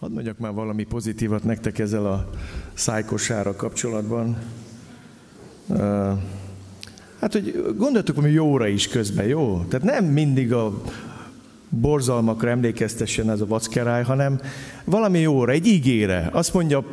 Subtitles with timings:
[0.00, 2.30] Hadd mondjak már valami pozitívat nektek ezzel a
[2.74, 4.36] szájkosára kapcsolatban.
[7.20, 9.64] Hát, hogy gondoltuk, hogy jóra is közben, jó?
[9.68, 10.82] Tehát nem mindig a
[11.68, 14.40] borzalmakra emlékeztessen ez a vackeráj, hanem
[14.84, 16.28] valami jóra, egy ígére.
[16.32, 16.84] Azt mondja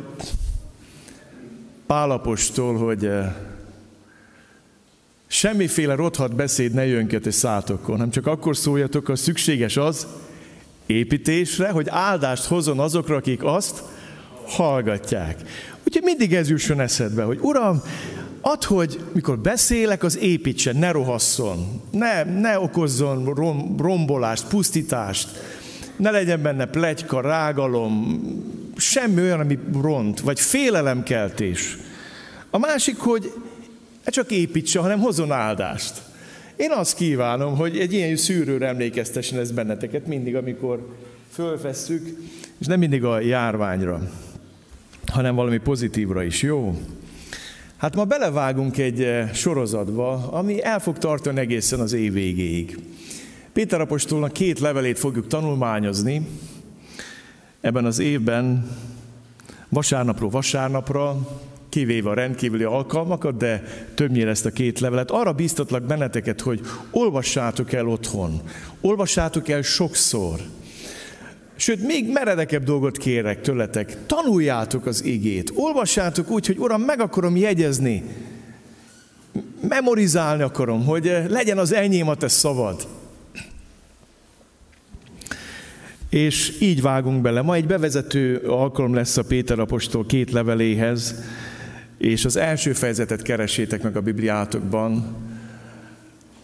[1.86, 3.10] Pálapostól, hogy
[5.26, 10.06] semmiféle rothat beszéd ne jönket és szátokon, hanem csak akkor szóljatok, ha szükséges az,
[10.88, 13.82] építésre, hogy áldást hozzon azokra, akik azt
[14.46, 15.36] hallgatják.
[15.86, 17.82] Úgyhogy mindig ez jusson eszedbe, hogy Uram,
[18.40, 25.28] add, hogy mikor beszélek, az építsen, ne rohasszon, ne, ne okozzon rom, rombolást, pusztítást,
[25.96, 28.20] ne legyen benne plegyka, rágalom,
[28.76, 31.76] semmi olyan, ami ront, vagy félelemkeltés.
[32.50, 33.32] A másik, hogy
[34.04, 36.02] ne csak építse, hanem hozzon áldást.
[36.58, 40.96] Én azt kívánom, hogy egy ilyen szűrőre emlékeztessen ez benneteket mindig, amikor
[41.30, 42.18] fölvesszük,
[42.58, 44.10] és nem mindig a járványra,
[45.06, 46.82] hanem valami pozitívra is, jó?
[47.76, 52.78] Hát ma belevágunk egy eh, sorozatba, ami el fog tartani egészen az év végéig.
[53.52, 56.26] Péter apostolnak két levelét fogjuk tanulmányozni
[57.60, 58.70] ebben az évben,
[59.68, 61.28] vasárnapról vasárnapra,
[61.68, 63.62] kivéve a rendkívüli alkalmakat, de
[63.94, 65.10] többnyire ezt a két levelet.
[65.10, 66.60] Arra bíztatlak benneteket, hogy
[66.90, 68.40] olvassátok el otthon,
[68.80, 70.40] olvassátok el sokszor.
[71.56, 73.96] Sőt, még meredekebb dolgot kérek tőletek.
[74.06, 75.52] Tanuljátok az igét.
[75.54, 78.02] Olvassátok úgy, hogy Uram, meg akarom jegyezni.
[79.68, 82.86] Memorizálni akarom, hogy legyen az enyém a te szavad.
[86.10, 87.42] És így vágunk bele.
[87.42, 91.14] Ma egy bevezető alkalom lesz a Péter apostol két leveléhez,
[91.98, 95.16] és az első fejezetet keresétek meg a Bibliátokban,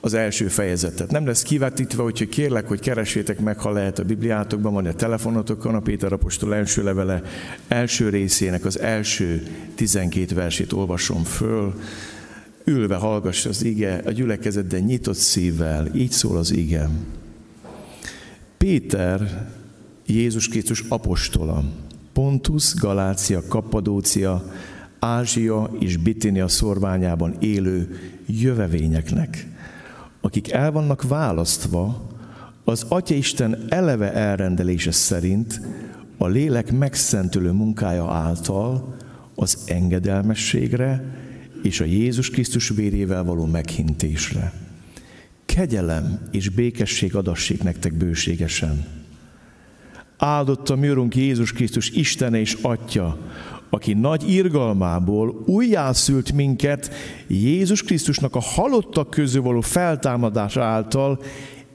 [0.04, 1.10] az első fejezetet.
[1.10, 5.74] Nem lesz kivetítve, úgyhogy kérlek, hogy keresétek meg, ha lehet a Bibliátokban, van a telefonotokon,
[5.74, 7.22] a Péter Apostol első levele
[7.68, 11.74] első részének az első 12 versét olvasom föl.
[12.64, 16.88] Ülve hallgass az ige, a gyülekezetben nyitott szívvel, így szól az ige.
[18.58, 19.48] Péter,
[20.06, 21.64] Jézus Krisztus apostola,
[22.12, 24.52] Pontus, Galácia, Kappadócia,
[25.04, 29.46] Ázsia és Bitinia szorványában élő jövevényeknek,
[30.20, 32.08] akik el vannak választva
[32.64, 35.60] az Atya Isten eleve elrendelése szerint
[36.16, 38.96] a lélek megszentülő munkája által
[39.34, 41.04] az engedelmességre
[41.62, 44.52] és a Jézus Krisztus vérével való meghintésre.
[45.46, 48.84] Kegyelem és békesség adassék nektek bőségesen.
[50.16, 53.18] Áldott a mi Jézus Krisztus Istene és Atya,
[53.74, 56.90] aki nagy irgalmából újjászült minket
[57.26, 61.20] Jézus Krisztusnak a halottak közül való feltámadás által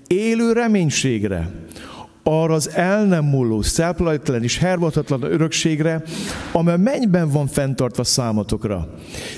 [0.07, 1.51] élő reménységre,
[2.23, 6.03] arra az el nem múló, szelplajtlen és hervatatlan örökségre,
[6.51, 8.93] amely mennyben van fenntartva számotokra.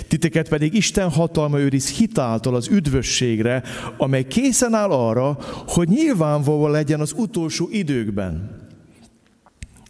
[0.07, 3.63] Titeket pedig Isten hatalma őriz hitáltal az üdvösségre,
[3.97, 8.59] amely készen áll arra, hogy nyilvánvaló legyen az utolsó időkben.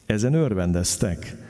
[0.06, 1.41] Ezen örvendeztek.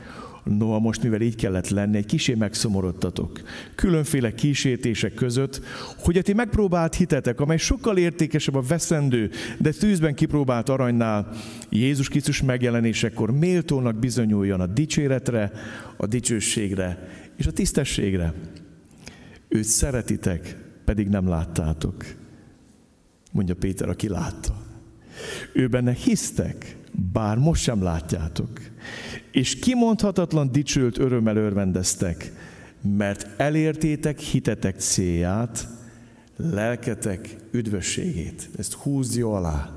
[0.44, 3.41] Noha most, mivel így kellett lenni, egy kisé megszomorodtatok.
[3.75, 5.62] Különféle kísértések között,
[5.97, 11.30] hogy a ti megpróbált hitetek, amely sokkal értékesebb a veszendő, de tűzben kipróbált aranynál,
[11.69, 15.51] Jézus Krisztus megjelenésekor méltónak bizonyuljon a dicséretre,
[15.97, 18.34] a dicsőségre és a tisztességre.
[19.47, 22.06] Őt szeretitek, pedig nem láttátok.
[23.31, 24.53] Mondja Péter, aki látta.
[25.53, 26.75] Ő benne hisztek,
[27.12, 28.70] bár most sem látjátok
[29.31, 32.31] és kimondhatatlan dicsőlt örömmel örvendeztek,
[32.81, 35.68] mert elértétek hitetek célját,
[36.36, 38.50] lelketek üdvösségét.
[38.58, 39.74] Ezt húzja alá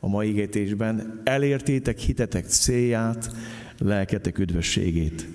[0.00, 1.20] a mai ígétésben.
[1.24, 3.30] Elértétek hitetek célját,
[3.78, 5.28] lelketek üdvösségét.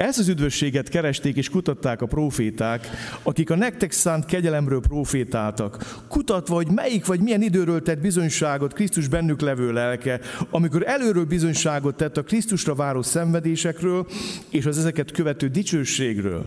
[0.00, 2.86] Ezt az üdvösséget keresték és kutatták a proféták,
[3.22, 9.08] akik a nektek szánt kegyelemről profétáltak, kutatva, hogy melyik vagy milyen időről tett bizonyságot Krisztus
[9.08, 14.06] bennük levő lelke, amikor előről bizonyságot tett a Krisztusra váró szenvedésekről
[14.50, 16.46] és az ezeket követő dicsőségről.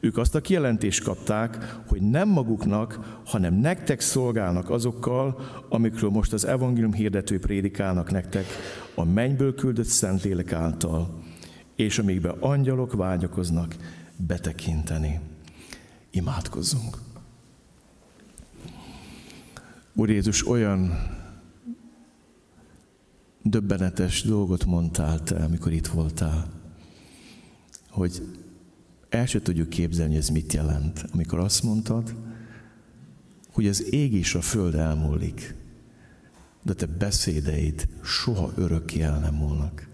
[0.00, 6.46] Ők azt a kijelentést kapták, hogy nem maguknak, hanem nektek szolgálnak azokkal, amikről most az
[6.46, 8.44] evangélium hirdető prédikálnak nektek
[8.94, 11.23] a mennyből küldött Szentlélek által
[11.76, 13.76] és amikbe angyalok vágyakoznak
[14.16, 15.20] betekinteni.
[16.10, 16.98] Imádkozzunk.
[19.94, 20.92] Úr Jézus, olyan
[23.42, 26.46] döbbenetes dolgot mondtál te, amikor itt voltál,
[27.90, 28.22] hogy
[29.08, 31.04] el se tudjuk képzelni, hogy ez mit jelent.
[31.12, 32.14] Amikor azt mondtad,
[33.52, 35.54] hogy az ég és a föld elmúlik,
[36.62, 39.93] de te beszédeid soha örökké el nem múlnak.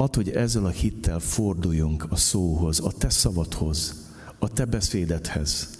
[0.00, 4.06] Add, hogy ezzel a hittel forduljunk a szóhoz, a te szavadhoz,
[4.38, 5.78] a te beszédedhez.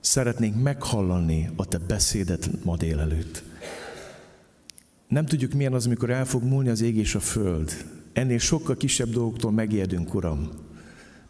[0.00, 3.42] Szeretnénk meghallani a te beszédet ma délelőtt.
[5.08, 7.72] Nem tudjuk milyen az, amikor el fog múlni az ég és a föld.
[8.12, 10.48] Ennél sokkal kisebb dolgoktól megijedünk, Uram.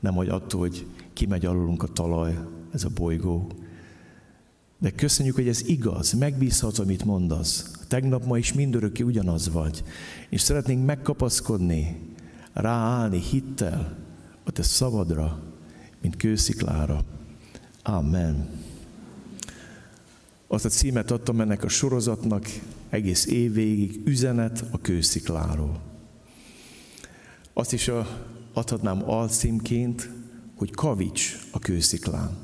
[0.01, 2.39] Nem hogy attól, hogy kimegy alulunk a talaj,
[2.73, 3.47] ez a bolygó.
[4.79, 7.71] De köszönjük, hogy ez igaz, megbízhatsz, amit mondasz.
[7.89, 9.85] Tegnap, ma is mindörökké ugyanaz vagy.
[10.29, 12.10] És szeretnénk megkapaszkodni,
[12.53, 13.97] ráállni hittel
[14.45, 15.43] a te szavadra,
[16.01, 17.05] mint kősziklára.
[17.83, 18.49] Amen.
[20.47, 22.47] Azt a címet adtam ennek a sorozatnak
[22.89, 25.81] egész év végig, üzenet a kőszikláról.
[27.53, 27.91] Azt is
[28.53, 30.11] adhatnám alcímként,
[30.57, 32.37] hogy kavics a kősziklán.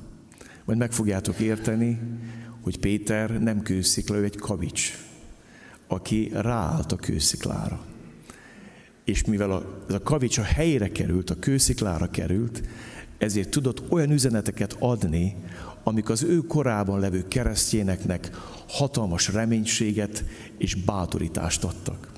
[0.64, 2.00] Majd meg fogjátok érteni,
[2.62, 4.93] hogy Péter nem kőszikla, ő egy kavics,
[5.87, 7.85] aki ráállt a kősziklára.
[9.06, 12.62] És mivel a, ez a kavics a helyére került, a kősziklára került,
[13.19, 15.37] ezért tudott olyan üzeneteket adni,
[15.85, 18.31] amik az ő korában levő keresztjéneknek
[18.69, 20.25] hatalmas reménységet
[20.58, 22.12] és bátorítást adtak.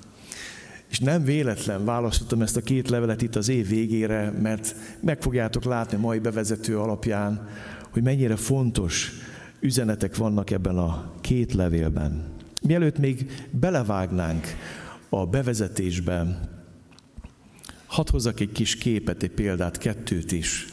[0.91, 5.65] És nem véletlen választottam ezt a két levelet itt az év végére, mert meg fogjátok
[5.65, 7.49] látni a mai bevezető alapján,
[7.91, 9.13] hogy mennyire fontos
[9.61, 12.37] üzenetek vannak ebben a két levélben.
[12.63, 14.47] Mielőtt még belevágnánk
[15.09, 16.41] a bevezetésbe,
[17.89, 20.67] hadd hozzak egy kis képet, egy példát, kettőt is.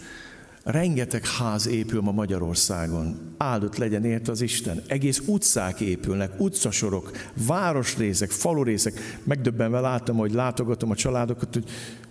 [0.63, 3.33] Rengeteg ház épül ma Magyarországon.
[3.37, 4.81] Áldott legyen érte az Isten.
[4.87, 7.11] Egész utcák épülnek, utcasorok,
[7.47, 9.19] városrészek, falurészek.
[9.23, 11.59] Megdöbbenve láttam, hogy látogatom a családokat,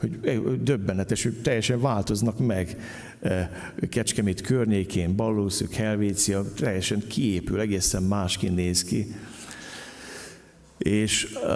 [0.00, 2.76] hogy, hogy döbbenetes, hogy teljesen változnak meg.
[3.20, 3.48] Eh,
[3.90, 9.14] Kecskemét környékén, Ballószük, Helvécia, teljesen kiépül, egészen másként néz ki.
[10.78, 11.50] És uh,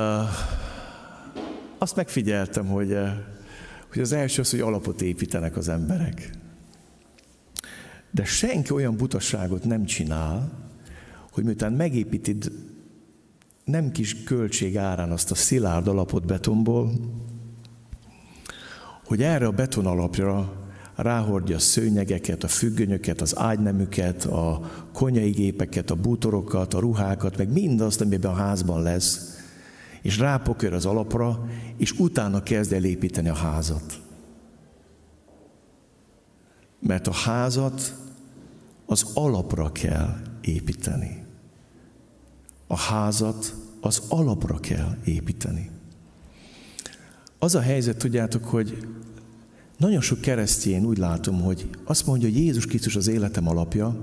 [1.78, 3.08] azt megfigyeltem, hogy, uh,
[3.92, 6.30] hogy az első az, hogy alapot építenek az emberek.
[8.10, 10.52] De senki olyan butaságot nem csinál,
[11.32, 12.52] hogy miután megépítid
[13.64, 16.92] nem kis költség árán azt a szilárd alapot betonból,
[19.04, 20.52] hogy erre a beton alapra
[20.96, 27.52] ráhordja a szőnyegeket, a függönyöket, az ágynemüket, a konyai gépeket, a bútorokat, a ruhákat, meg
[27.52, 29.27] mindazt, amiben a házban lesz,
[30.08, 31.46] és rápokör az alapra,
[31.76, 34.00] és utána kezd el építeni a házat.
[36.78, 37.94] Mert a házat
[38.86, 41.24] az alapra kell építeni.
[42.66, 45.70] A házat az alapra kell építeni.
[47.38, 48.86] Az a helyzet, tudjátok, hogy
[49.76, 53.96] nagyon sok keresztjén úgy látom, hogy azt mondja, hogy Jézus Krisztus az életem alapja,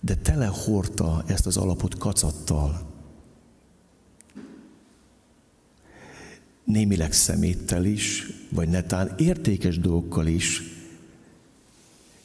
[0.00, 2.93] de tele hordta ezt az alapot kacattal.
[6.64, 10.62] Némileg szeméttel is, vagy netán értékes dolgokkal is,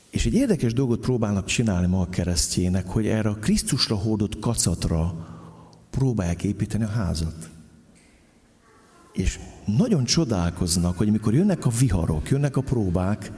[0.10, 5.28] és egy érdekes dolgot próbálnak csinálni ma a keresztjének, hogy erre a Krisztusra hordott kacatra
[5.90, 7.50] próbálják építeni a házat.
[9.14, 9.40] És
[9.78, 13.32] nagyon csodálkoznak, hogy amikor jönnek a viharok, jönnek a próbák,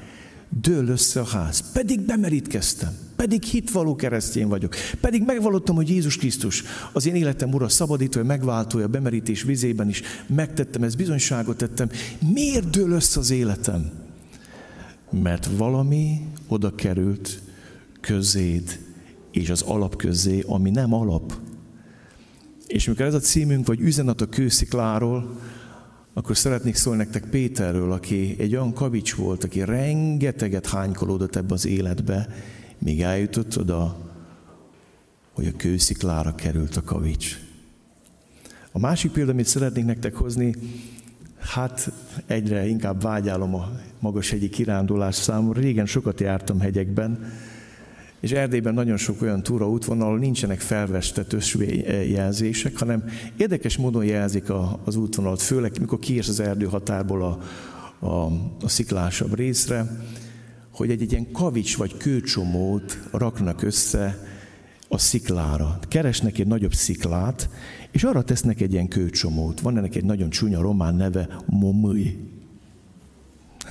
[0.62, 1.71] dől össze a ház.
[1.74, 6.63] Pedig bemerítkeztem, pedig hitvaló keresztjén vagyok, pedig megvallottam, hogy Jézus Krisztus
[6.94, 11.90] az én életem ura, szabadítója, megváltója, bemerítés vizében is megtettem, ezt bizonyságot tettem.
[12.33, 14.09] Miért dől össze az életem?
[15.11, 17.42] mert valami oda került
[18.02, 18.80] közéd
[19.31, 21.33] és az alap közé, ami nem alap.
[22.68, 25.40] És mikor ez a címünk, vagy üzenet a kőszikláról,
[26.21, 31.66] akkor szeretnék szólni nektek Péterről, aki egy olyan kavics volt, aki rengeteget hánykolódott ebbe az
[31.66, 32.28] életbe,
[32.78, 33.97] míg eljutott oda,
[35.33, 37.40] hogy a kősziklára került a kavics.
[38.71, 40.56] A másik példa, amit szeretnék nektek hozni,
[41.40, 41.92] hát
[42.25, 45.61] egyre inkább vágyálom a magas hegyi kirándulás számomra.
[45.61, 47.31] Régen sokat jártam hegyekben,
[48.21, 51.35] és Erdélyben nagyon sok olyan túra útvonal, ahol nincsenek felvestett
[52.09, 53.04] jelzések, hanem
[53.37, 57.40] érdekes módon jelzik a, az útvonalat, főleg mikor kiérsz az erdő határból a,
[58.06, 58.25] a,
[58.61, 59.85] a sziklásabb részre,
[60.71, 64.30] hogy egy, egy ilyen kavics vagy kőcsomót raknak össze
[64.87, 65.80] a sziklára.
[65.87, 67.49] Keresnek egy nagyobb sziklát,
[67.92, 69.59] és arra tesznek egy ilyen kőcsomót.
[69.59, 72.18] Van ennek egy nagyon csúnya román neve, momui.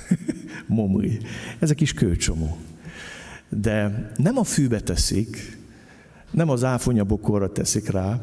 [0.67, 1.19] momui.
[1.59, 2.57] Ez a kis kőcsomó.
[3.59, 5.57] De nem a fűbe teszik,
[6.31, 8.21] nem az áfonyabokorra teszik rá,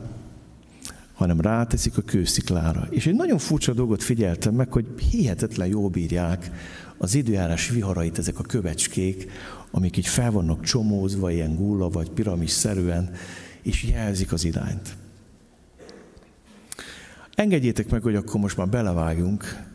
[1.13, 2.87] hanem ráteszik a kősziklára.
[2.91, 6.51] És egy nagyon furcsa dolgot figyeltem meg, hogy hihetetlen jó bírják
[6.99, 9.31] az időjárás viharait ezek a kövecskék,
[9.71, 13.11] amik így fel vannak csomózva, ilyen gulla vagy piramis szerűen,
[13.63, 14.97] és jelzik az irányt.
[17.35, 19.67] Engedjétek meg, hogy akkor most már belevágjunk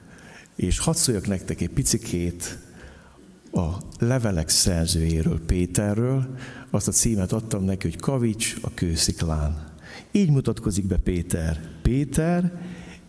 [0.55, 2.57] És hadd szóljak nektek egy picikét
[3.53, 6.35] a levelek szerzőjéről, Péterről.
[6.69, 9.71] Azt a címet adtam neki, hogy Kavics a kősziklán.
[10.11, 11.59] Így mutatkozik be Péter.
[11.81, 12.51] Péter,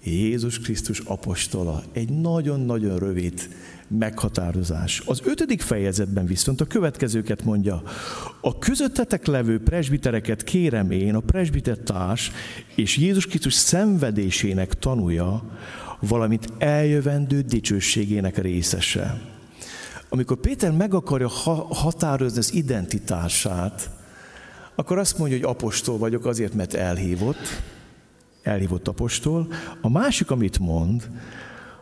[0.02, 1.82] Jézus Krisztus apostola.
[1.92, 3.48] Egy nagyon-nagyon rövid
[3.88, 5.02] meghatározás.
[5.06, 7.82] Az ötödik fejezetben viszont a következőket mondja.
[8.40, 12.30] A közöttetek levő presbitereket kérem én, a presbitertárs
[12.74, 15.42] és Jézus Krisztus szenvedésének tanúja,
[16.00, 19.33] valamint eljövendő dicsőségének részese.
[20.14, 21.28] Amikor Péter meg akarja
[21.68, 23.90] határozni az identitását,
[24.74, 27.62] akkor azt mondja, hogy apostol vagyok azért, mert elhívott,
[28.42, 29.52] elhívott apostol.
[29.80, 31.10] A másik, amit mond,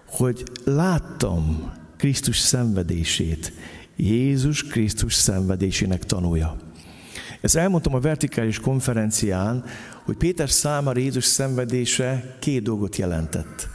[0.06, 3.52] hogy láttam Krisztus szenvedését,
[3.96, 6.56] Jézus Krisztus szenvedésének tanúja.
[7.40, 9.64] Ezt elmondtam a vertikális konferencián,
[10.04, 13.68] hogy Péter számára Jézus szenvedése két dolgot jelentett.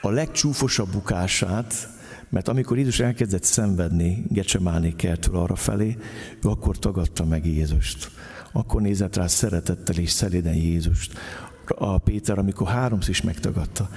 [0.00, 1.88] A legcsúfosabb bukását,
[2.34, 5.96] mert amikor Jézus elkezdett szenvedni Gecsemáni kertől arra felé,
[6.44, 8.10] ő akkor tagadta meg Jézust.
[8.52, 11.12] Akkor nézett rá szeretettel és szeliden Jézust.
[11.66, 13.90] A Péter, amikor háromszor is megtagadta.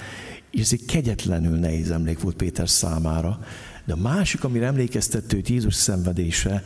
[0.52, 3.40] És ez egy kegyetlenül nehéz emlék volt Péter számára.
[3.86, 6.64] De a másik, amire emlékeztető Jézus szenvedése,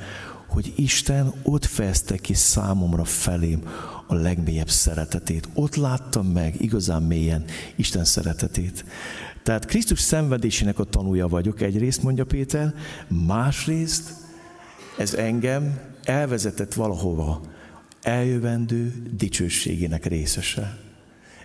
[0.47, 3.63] hogy Isten ott fejezte ki számomra felém
[4.07, 5.47] a legmélyebb szeretetét.
[5.53, 8.85] Ott láttam meg igazán mélyen Isten szeretetét.
[9.43, 12.73] Tehát Krisztus szenvedésének a tanúja vagyok, egyrészt mondja Péter,
[13.07, 14.13] másrészt
[14.97, 17.41] ez engem elvezetett valahova,
[18.01, 20.77] eljövendő dicsőségének részese.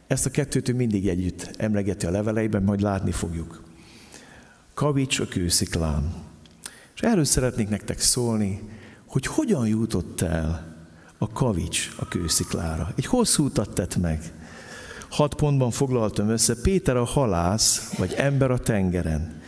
[0.07, 3.63] Ezt a kettőt ő mindig együtt emlegeti a leveleiben, majd látni fogjuk.
[4.75, 6.15] Kavics a kősziklán.
[6.95, 8.61] És erről szeretnék nektek szólni,
[9.07, 10.77] hogy hogyan jutott el
[11.19, 12.93] a kavics a kősziklára.
[12.97, 14.33] Egy hosszú utat tett meg.
[15.11, 16.55] Hat pontban foglaltam össze.
[16.63, 19.43] Péter a halász, vagy ember a tengeren.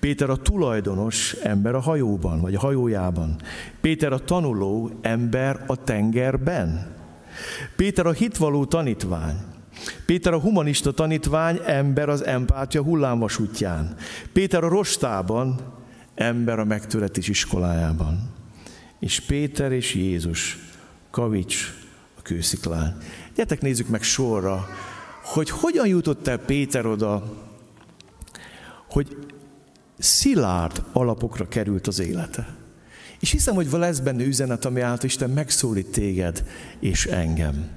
[0.00, 3.36] Péter a tulajdonos, ember a hajóban, vagy a hajójában.
[3.80, 6.94] Péter a tanuló, ember a tengerben.
[7.76, 9.36] Péter a hitvaló tanítvány.
[10.06, 13.96] Péter a humanista tanítvány, ember az empátia hullámvasútján.
[14.32, 15.60] Péter a rostában,
[16.14, 18.32] ember a megtöretés iskolájában.
[18.98, 20.58] És Péter és Jézus,
[21.10, 21.74] kavics
[22.18, 22.96] a kősziklán.
[23.34, 24.66] Gyertek nézzük meg sorra,
[25.24, 27.34] hogy hogyan jutott el Péter oda,
[28.90, 29.16] hogy
[29.98, 32.56] szilárd alapokra került az élete.
[33.20, 36.44] És hiszem, hogy lesz benne üzenet, ami által Isten megszólít téged
[36.80, 37.70] és engem.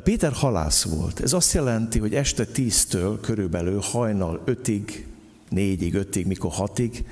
[0.00, 1.20] Péter halász volt.
[1.20, 5.06] Ez azt jelenti, hogy este tíztől körülbelül hajnal ötig,
[5.48, 7.04] négyig, ötig, mikor hatig,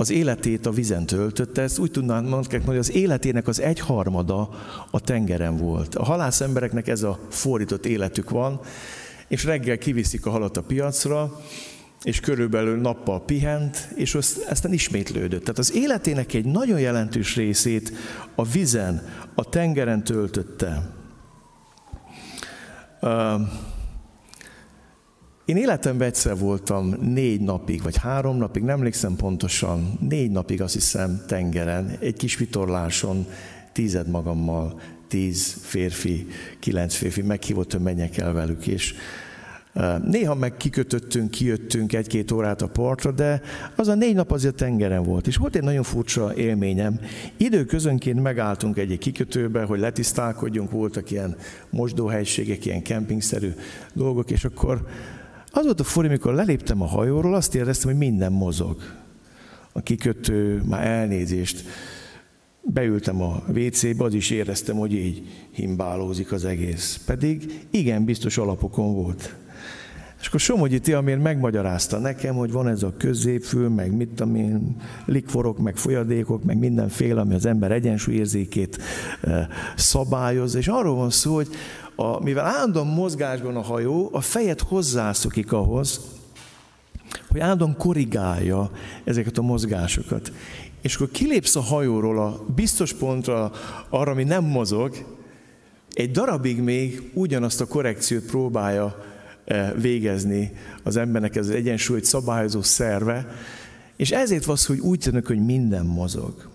[0.00, 1.62] az életét a vizen töltötte.
[1.62, 4.48] Ezt úgy tudnám mondani, hogy az életének az egyharmada
[4.90, 5.94] a tengeren volt.
[5.94, 8.60] A halász embereknek ez a fordított életük van,
[9.28, 11.40] és reggel kiviszik a halat a piacra,
[12.02, 15.40] és körülbelül nappal pihent, és aztán ismétlődött.
[15.40, 17.92] Tehát az életének egy nagyon jelentős részét
[18.34, 20.90] a vizen, a tengeren töltötte.
[25.48, 30.74] Én életemben egyszer voltam négy napig, vagy három napig, nem emlékszem pontosan, négy napig azt
[30.74, 33.26] hiszem tengeren, egy kis vitorláson,
[33.72, 36.26] tízed magammal, tíz férfi,
[36.58, 38.94] kilenc férfi, meghívott, hogy menjek el velük, és
[40.04, 43.40] Néha meg kikötöttünk, kijöttünk egy-két órát a partra, de
[43.76, 45.26] az a négy nap azért tengeren volt.
[45.26, 47.00] És volt egy nagyon furcsa élményem.
[47.36, 51.36] Időközönként megálltunk egy, egy kikötőbe, hogy letisztálkodjunk, voltak ilyen
[51.70, 53.52] mosdóhelységek, ilyen kempingszerű
[53.92, 54.86] dolgok, és akkor
[55.58, 58.76] az volt a furi, amikor leléptem a hajóról, azt éreztem, hogy minden mozog.
[59.72, 61.64] A kikötő, már elnézést.
[62.62, 67.00] Beültem a WC-be, az is éreztem, hogy így himbálózik az egész.
[67.06, 69.34] Pedig igen, biztos alapokon volt.
[70.20, 74.76] És akkor Somogyi Tiamér megmagyarázta nekem, hogy van ez a középfül, meg mit tudom én,
[75.04, 78.78] likforok, meg folyadékok, meg mindenféle, ami az ember egyensúlyérzékét
[79.20, 79.46] eh,
[79.76, 80.54] szabályoz.
[80.54, 81.48] És arról van szó, hogy
[81.94, 86.00] a, mivel állandóan mozgásban a hajó, a fejed hozzászokik ahhoz,
[87.28, 88.70] hogy állandóan korrigálja
[89.04, 90.32] ezeket a mozgásokat.
[90.82, 93.52] És akkor kilépsz a hajóról a biztos pontra,
[93.88, 94.94] arra, ami nem mozog,
[95.92, 99.04] egy darabig még ugyanazt a korrekciót próbálja
[99.76, 100.52] végezni
[100.82, 103.26] az embernek ez az egyensúlyt szabályozó szerve,
[103.96, 106.48] és ezért van hogy úgy tűnik, hogy minden mozog.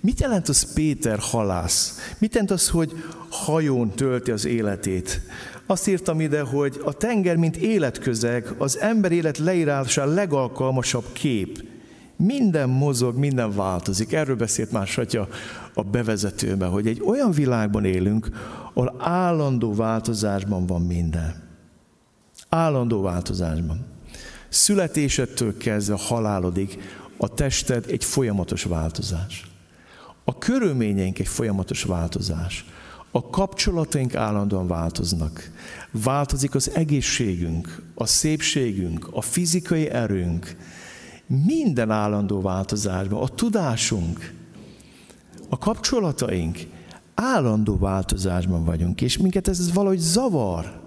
[0.00, 2.14] Mit jelent az Péter halász?
[2.18, 2.92] Mit jelent az, hogy
[3.28, 5.20] hajón tölti az életét?
[5.66, 11.64] Azt írtam ide, hogy a tenger, mint életközeg, az ember élet leírása legalkalmasabb kép.
[12.16, 14.12] Minden mozog, minden változik.
[14.12, 15.28] Erről beszélt már Satya
[15.74, 18.28] a bevezetőben, hogy egy olyan világban élünk,
[18.72, 21.41] ahol állandó változásban van minden.
[22.54, 23.84] Állandó változásban.
[24.48, 26.78] Születésedtől kezdve halálodig
[27.16, 29.50] a tested egy folyamatos változás.
[30.24, 32.64] A körülményeink egy folyamatos változás.
[33.10, 35.50] A kapcsolataink állandóan változnak.
[35.90, 40.56] Változik az egészségünk, a szépségünk, a fizikai erőnk.
[41.26, 43.22] Minden állandó változásban.
[43.22, 44.32] A tudásunk,
[45.48, 46.58] a kapcsolataink
[47.14, 50.81] állandó változásban vagyunk, és minket ez, ez valahogy zavar.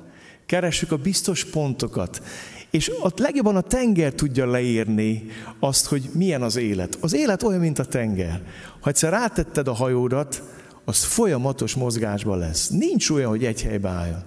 [0.46, 2.22] Keressük a biztos pontokat,
[2.70, 5.26] és a legjobban a tenger tudja leírni
[5.60, 6.98] azt, hogy milyen az élet.
[7.02, 8.42] Az élet olyan, mint a tenger.
[8.80, 10.44] Ha egyszer rátetted a hajódat,
[10.86, 12.70] az folyamatos mozgásban lesz.
[12.70, 14.24] Nincs olyan, hogy egy helybe álljon.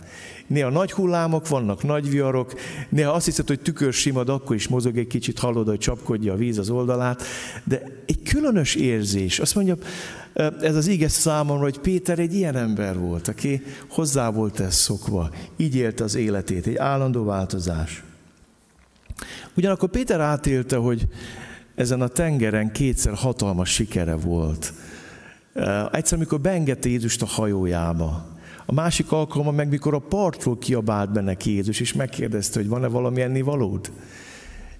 [0.48, 2.54] Néha nagy hullámok vannak, nagy viharok,
[2.88, 6.36] néha azt hiszed, hogy tükör simad, akkor is mozog egy kicsit, hallod, hogy csapkodja a
[6.36, 7.22] víz az oldalát,
[7.64, 9.38] de egy különös érzés.
[9.38, 9.76] Azt mondja,
[10.60, 15.30] ez az íges számomra, hogy Péter egy ilyen ember volt, aki hozzá volt ez szokva,
[15.56, 18.02] így élte az életét, egy állandó változás.
[19.56, 21.08] Ugyanakkor Péter átélte, hogy
[21.74, 24.72] ezen a tengeren kétszer hatalmas sikere volt.
[25.92, 28.37] Egyszer, amikor beengedte Jézust a hajójába,
[28.70, 33.20] a másik alkalommal meg, mikor a partról kiabált benne Jézus, és megkérdezte, hogy van-e valami
[33.20, 33.92] ennivalód.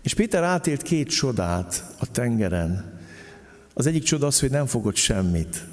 [0.03, 2.99] És Péter átélt két csodát a tengeren.
[3.75, 5.65] Az egyik csoda az, hogy nem fogott semmit.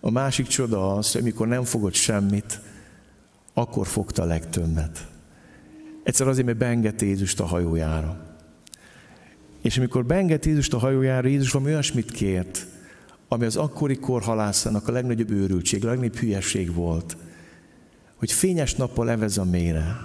[0.00, 2.60] A másik csoda az, hogy amikor nem fogott semmit,
[3.54, 5.06] akkor fogta a legtöbbet.
[6.02, 8.36] Egyszer azért, mert beengedte Jézust a hajójára.
[9.60, 12.66] És amikor beengedte Jézust a hajójára, Jézus valami olyasmit kért,
[13.28, 17.16] ami az akkori korhalászának a legnagyobb őrültség, a legnagyobb hülyeség volt,
[18.22, 19.96] hogy fényes nappal levez a mére.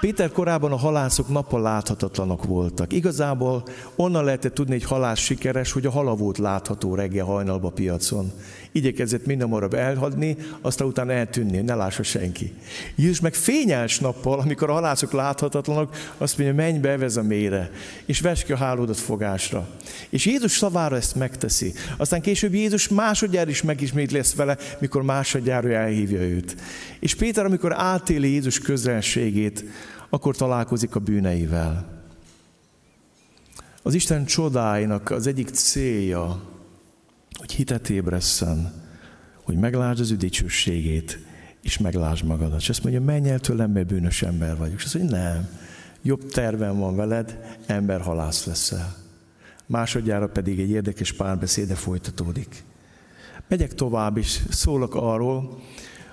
[0.00, 2.92] Péter korában a halászok nappal láthatatlanok voltak.
[2.92, 3.62] Igazából
[3.96, 8.32] onnan lehetett tudni, hogy halász sikeres, hogy a hala volt látható reggel hajnalba piacon.
[8.78, 12.52] Igyekezett minden marab elhadni, aztán utána eltűnni, ne lássa senki.
[12.94, 17.70] Jézus meg fényes nappal, amikor a halászok láthatatlanok, azt mondja, menj be, evez a mélyre,
[18.04, 19.68] és vesz ki a hálódat fogásra.
[20.08, 21.72] És Jézus szavára ezt megteszi.
[21.96, 26.56] Aztán később Jézus másodjára is megismét lesz vele, mikor másodjára elhívja őt.
[27.00, 29.64] És Péter, amikor átéli Jézus közelségét,
[30.08, 31.96] akkor találkozik a bűneivel.
[33.82, 36.42] Az Isten csodáinak az egyik célja,
[37.48, 38.72] hogy hitet ébresszen,
[39.42, 41.18] hogy meglásd az ő dicsőségét,
[41.62, 42.60] és meglásd magadat.
[42.60, 44.78] És azt mondja, menj el tőlem, mert bűnös ember vagyok.
[44.78, 45.48] És azt mondja, nem,
[46.02, 48.96] jobb tervem van veled, ember halász leszel.
[49.66, 52.64] Másodjára pedig egy érdekes párbeszéde folytatódik.
[53.48, 55.62] Megyek tovább, és szólok arról,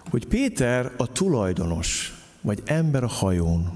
[0.10, 3.74] hogy Péter a tulajdonos, vagy ember a hajón.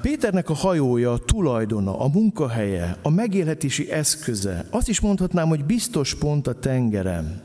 [0.00, 6.14] Péternek a hajója, a tulajdona, a munkahelye, a megélhetési eszköze, azt is mondhatnám, hogy biztos
[6.14, 7.42] pont a tengeren.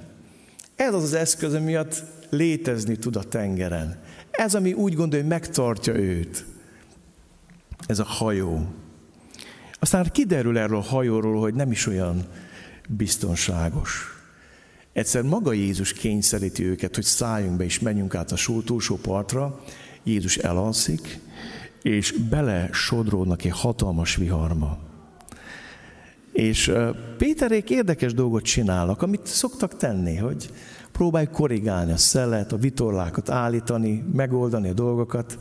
[0.75, 3.99] Ez az az eszköz, miatt létezni tud a tengeren.
[4.31, 6.45] Ez, ami úgy gondolja, hogy megtartja őt.
[7.87, 8.67] Ez a hajó.
[9.79, 12.25] Aztán kiderül erről a hajóról, hogy nem is olyan
[12.89, 14.13] biztonságos.
[14.93, 19.63] Egyszer maga Jézus kényszeríti őket, hogy szálljunk be és menjünk át a túlsó partra.
[20.03, 21.19] Jézus elalszik,
[21.85, 24.77] és bele sodródnak egy hatalmas viharba.
[26.31, 26.71] És
[27.17, 30.49] Péterék érdekes dolgot csinálnak, amit szoktak tenni, hogy
[30.91, 35.39] próbálj korrigálni a szelet, a vitorlákat állítani, megoldani a dolgokat.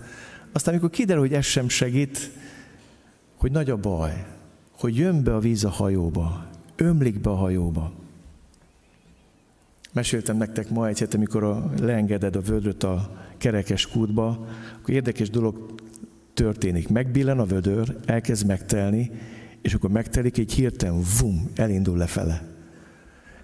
[0.53, 2.31] Aztán, amikor kiderül, hogy ez sem segít,
[3.37, 4.27] hogy nagy a baj,
[4.79, 7.93] hogy jön be a víz a hajóba, ömlik be a hajóba.
[9.93, 14.47] Meséltem nektek ma egy hete, amikor a, leengeded a vödröt a kerekes kútba,
[14.81, 15.74] akkor érdekes dolog
[16.35, 16.88] történik.
[16.88, 19.11] Megbillen a vödör, elkezd megtelni,
[19.62, 22.42] és akkor megtelik, egy hirtelen vum, elindul lefele.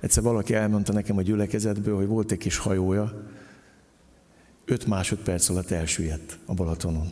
[0.01, 3.29] Egyszer valaki elmondta nekem a gyülekezetből, hogy volt egy kis hajója,
[4.65, 7.09] öt másodperc alatt elsüllyedt a Balatonon.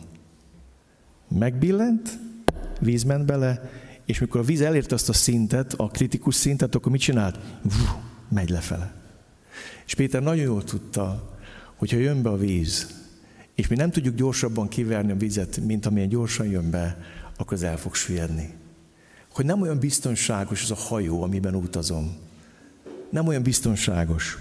[1.27, 2.19] Megbillent,
[2.79, 3.69] víz ment bele,
[4.05, 7.39] és mikor a víz elérte azt a szintet, a kritikus szintet, akkor mit csinált?
[7.61, 8.93] Vú, megy lefele.
[9.85, 11.37] És Péter nagyon jól tudta,
[11.75, 12.98] hogyha jön be a víz,
[13.59, 16.97] és mi nem tudjuk gyorsabban kiverni a vizet, mint amilyen gyorsan jön be,
[17.37, 18.53] akkor az el fog süllyedni.
[19.31, 22.17] Hogy nem olyan biztonságos az a hajó, amiben utazom.
[23.09, 24.37] Nem olyan biztonságos.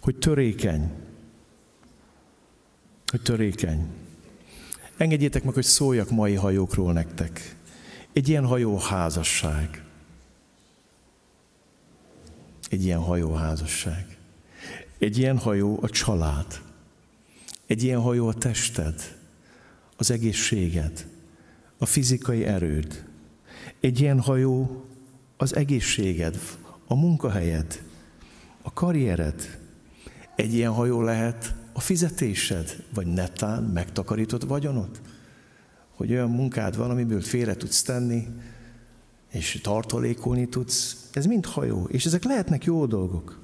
[0.00, 0.90] Hogy törékeny.
[3.06, 3.86] Hogy törékeny.
[4.96, 7.56] Engedjétek meg, hogy szóljak mai hajókról nektek.
[8.12, 9.84] Egy ilyen hajó házasság.
[12.68, 14.16] Egy ilyen hajó házasság.
[14.98, 16.70] Egy ilyen hajó a család.
[17.72, 19.16] Egy ilyen hajó a tested,
[19.96, 21.06] az egészséged,
[21.78, 23.04] a fizikai erőd.
[23.80, 24.84] Egy ilyen hajó
[25.36, 26.38] az egészséged,
[26.86, 27.82] a munkahelyed,
[28.62, 29.58] a karriered.
[30.36, 35.00] Egy ilyen hajó lehet a fizetésed, vagy netán megtakarított vagyonod.
[35.90, 38.26] hogy olyan munkád van, amiből félre tudsz tenni,
[39.30, 41.08] és tartalékolni tudsz.
[41.12, 43.41] Ez mind hajó, és ezek lehetnek jó dolgok.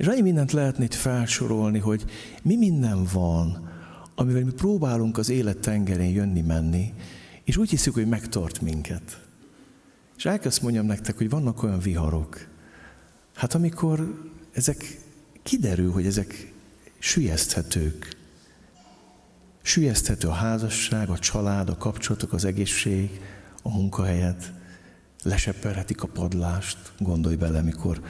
[0.00, 2.04] És annyi mindent lehetne itt felsorolni, hogy
[2.42, 3.70] mi minden van,
[4.14, 6.94] amivel mi próbálunk az élet tengerén jönni-menni,
[7.44, 9.20] és úgy hiszük, hogy megtart minket.
[10.16, 12.46] És elkezd mondjam nektek, hogy vannak olyan viharok.
[13.34, 15.00] Hát amikor ezek
[15.42, 16.52] kiderül, hogy ezek
[16.98, 18.16] sülyezthetők.
[19.62, 23.20] Sülyezthető a házasság, a család, a kapcsolatok, az egészség,
[23.62, 24.52] a munkahelyet,
[25.22, 26.92] lesepperhetik a padlást.
[26.98, 28.00] Gondolj bele, mikor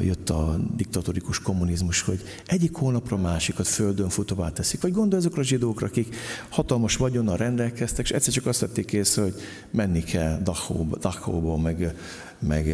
[0.00, 4.80] jött a diktatórikus kommunizmus, hogy egyik hónapra másikat földön futóvá teszik.
[4.80, 6.16] Vagy gondolj azokra a zsidókra, akik
[6.48, 9.34] hatalmas vagyonnal rendelkeztek, és egyszer csak azt vették észre, hogy
[9.70, 11.94] menni kell Dachóba, Dachóba meg,
[12.38, 12.68] meg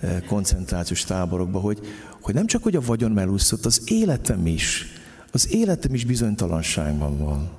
[0.00, 1.80] eh, koncentrációs táborokba, hogy,
[2.20, 4.86] hogy nem csak, hogy a vagyon melúszott, az életem is,
[5.32, 7.50] az életem is bizonytalanságban van.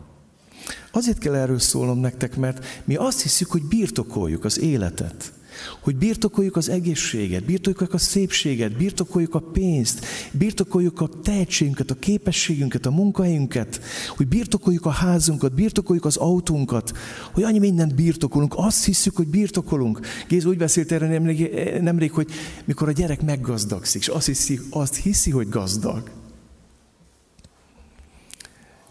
[0.92, 5.32] Azért kell erről szólnom nektek, mert mi azt hiszük, hogy birtokoljuk az életet.
[5.80, 12.86] Hogy birtokoljuk az egészséget, birtokoljuk a szépséget, birtokoljuk a pénzt, birtokoljuk a tehetségünket, a képességünket,
[12.86, 16.92] a munkahelyünket, hogy birtokoljuk a házunkat, birtokoljuk az autónkat,
[17.32, 20.00] hogy annyi mindent birtokolunk, azt hiszük, hogy birtokolunk.
[20.28, 21.50] Géz úgy beszélt erre nemrég,
[21.82, 22.28] nemrég, hogy
[22.66, 26.12] mikor a gyerek meggazdagszik, és azt hiszi, azt hiszi, hogy gazdag.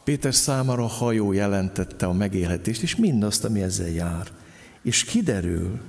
[0.05, 4.29] Péter számára a hajó jelentette a megélhetést, és mindazt, ami ezzel jár.
[4.83, 5.81] És kiderül,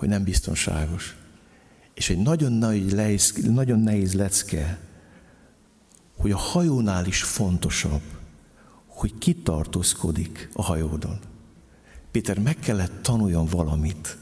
[0.00, 1.16] hogy nem biztonságos.
[1.94, 4.78] És egy nagyon, nehéz, nagyon nehéz lecke,
[6.16, 8.02] hogy a hajónál is fontosabb,
[8.86, 11.18] hogy kitartózkodik a hajódon.
[12.10, 14.16] Péter meg kellett tanuljon valamit.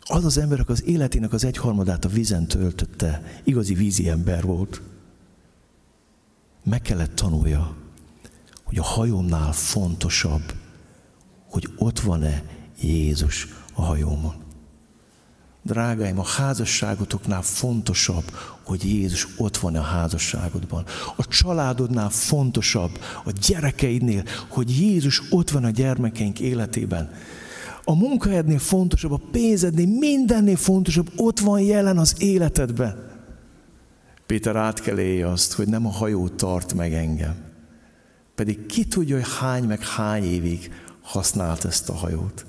[0.00, 4.82] Az az ember, az életének az egyharmadát a vízen töltötte, igazi vízi ember volt.
[6.64, 7.76] Meg kellett tanulja,
[8.64, 10.54] hogy a hajónál fontosabb,
[11.46, 12.42] hogy ott van-e
[12.80, 14.34] Jézus a hajómon.
[15.62, 18.24] Drágáim, a házasságotoknál fontosabb,
[18.64, 20.84] hogy Jézus ott van a házasságodban.
[21.16, 22.90] A családodnál fontosabb,
[23.24, 27.10] a gyerekeidnél, hogy Jézus ott van a gyermekeink életében.
[27.84, 33.14] A munkahelyednél fontosabb, a pénzednél, mindennél fontosabb, ott van jelen az életedben.
[34.26, 37.44] Péter át kell élje azt, hogy nem a hajó tart meg engem.
[38.34, 40.70] Pedig ki tudja, hogy hány meg hány évig
[41.02, 42.46] használt ezt a hajót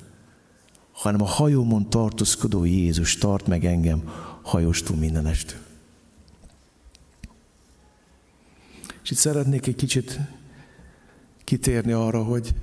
[0.97, 4.03] hanem a hajómon tartózkodó Jézus tart meg engem
[4.41, 5.59] hajostól mindenestől.
[9.03, 10.19] És itt szeretnék egy kicsit
[11.43, 12.53] kitérni arra, hogy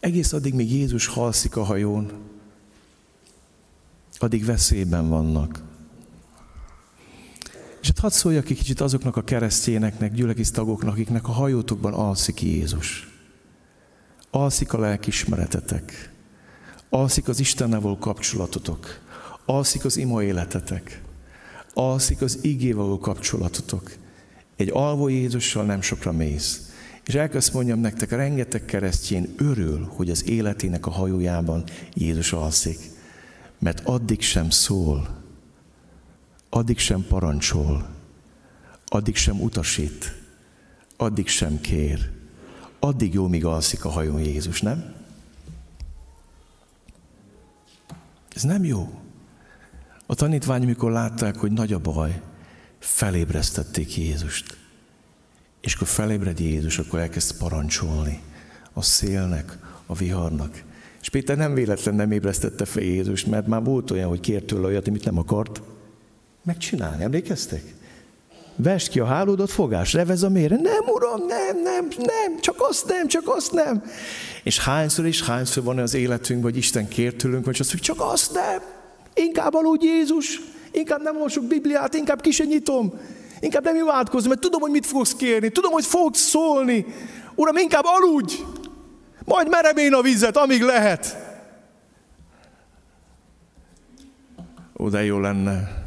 [0.00, 2.12] egész addig, míg Jézus halszik a hajón,
[4.18, 5.62] addig veszélyben vannak.
[7.80, 12.42] És hát hadd szóljak egy kicsit azoknak a keresztényeknek, gyülekisz tagoknak, akiknek a hajótokban alszik
[12.42, 13.08] Jézus.
[14.30, 16.13] Alszik a lelkismeretetek
[16.94, 18.98] alszik az Istennel való kapcsolatotok,
[19.44, 21.02] alszik az ima életetek,
[21.72, 23.92] alszik az igével való kapcsolatotok.
[24.56, 26.72] Egy alvó Jézussal nem sokra mész.
[27.06, 32.78] És elkezd mondjam nektek, rengeteg keresztjén örül, hogy az életének a hajójában Jézus alszik.
[33.58, 35.08] Mert addig sem szól,
[36.48, 37.88] addig sem parancsol,
[38.86, 40.14] addig sem utasít,
[40.96, 42.10] addig sem kér,
[42.78, 45.03] addig jó, míg alszik a hajón Jézus, nem?
[48.34, 49.00] Ez nem jó.
[50.06, 52.20] A tanítvány, mikor látták, hogy nagy a baj,
[52.78, 54.56] felébresztették Jézust.
[55.60, 58.20] És akkor felébred Jézus, akkor elkezd parancsolni
[58.72, 60.62] a szélnek, a viharnak.
[61.00, 64.66] És Péter nem véletlen nem ébresztette fel Jézust, mert már volt olyan, hogy kért tőle
[64.66, 65.62] olyat, amit nem akart
[66.42, 67.02] megcsinálni.
[67.02, 67.74] Emlékeztek?
[68.56, 70.56] Vest ki a hálódat, fogás, revez a mére.
[70.56, 73.84] Nem, uram, nem, nem, nem, csak azt nem, csak azt nem.
[74.42, 78.06] És hányszor és hányszor van az életünkben, hogy Isten kért tőlünk, hogy azt mondjuk, csak
[78.12, 78.60] azt nem.
[79.14, 80.40] Inkább aludj Jézus,
[80.72, 82.92] inkább nem olvasok Bibliát, inkább ki se nyitom.
[83.40, 86.86] Inkább nem imádkozom, mert tudom, hogy mit fogsz kérni, tudom, hogy fogsz szólni.
[87.34, 88.34] Uram, inkább aludj,
[89.24, 91.16] majd merem én a vizet, amíg lehet.
[94.78, 95.83] Ó, de jó lenne,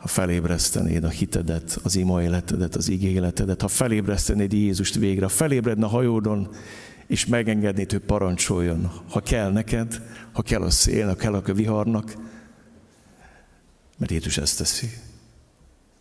[0.00, 5.84] ha felébresztenéd a hitedet, az ima életedet, az igéletedet, ha felébresztenéd Jézust végre, ha felébredne
[5.84, 6.48] a hajódon,
[7.06, 12.14] és megengednéd, hogy parancsoljon, ha kell neked, ha kell a szél, ha kell a viharnak,
[13.98, 14.88] mert Jézus ezt teszi.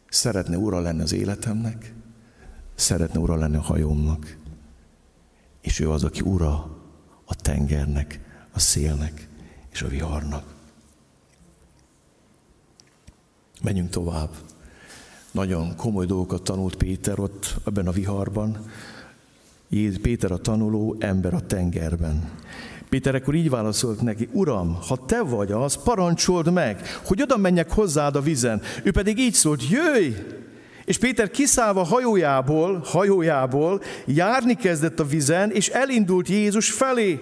[0.10, 1.94] Szeretne ura lenni az életemnek,
[2.76, 4.38] szeretne ura lenni a hajómnak,
[5.62, 6.78] és ő az, aki ura
[7.26, 8.20] a tengernek,
[8.52, 9.28] a szélnek
[9.72, 10.59] és a viharnak.
[13.64, 14.30] Menjünk tovább.
[15.32, 18.58] Nagyon komoly dolgokat tanult Péter ott ebben a viharban.
[20.02, 22.30] Péter a tanuló, ember a tengerben.
[22.90, 27.72] Péter akkor így válaszolt neki, Uram, ha te vagy az, parancsold meg, hogy oda menjek
[27.72, 28.62] hozzád a vizen.
[28.84, 30.16] Ő pedig így szólt, jöjj!
[30.86, 37.20] És Péter kiszállva hajójából, hajójából járni kezdett a vizen, és elindult Jézus felé.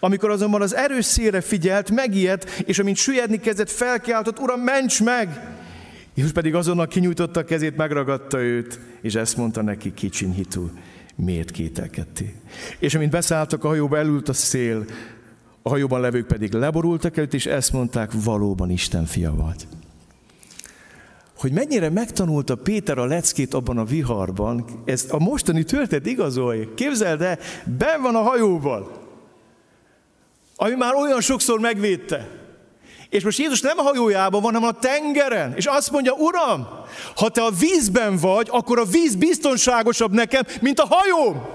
[0.00, 5.56] Amikor azonban az erős szélre figyelt, megijedt, és amint süllyedni kezdett, felkiáltott, Uram, ments meg!
[6.14, 10.70] Jézus pedig azonnal kinyújtotta a kezét, megragadta őt, és ezt mondta neki kicsin hitú,
[11.14, 12.34] miért kételkedti.
[12.78, 14.84] És amint beszálltak a hajóba, elült a szél,
[15.62, 19.66] a hajóban levők pedig leborultak előtt, és ezt mondták, valóban Isten fia vagy.
[21.36, 26.74] Hogy mennyire megtanulta Péter a leckét abban a viharban, ez a mostani történet igazolja.
[26.74, 27.38] Képzeld el,
[27.78, 29.07] ben van a hajóval,
[30.60, 32.28] ami már olyan sokszor megvédte.
[33.08, 35.54] És most Jézus nem a hajójában van, hanem a tengeren.
[35.56, 36.68] És azt mondja, Uram,
[37.16, 41.46] ha te a vízben vagy, akkor a víz biztonságosabb nekem, mint a hajóm.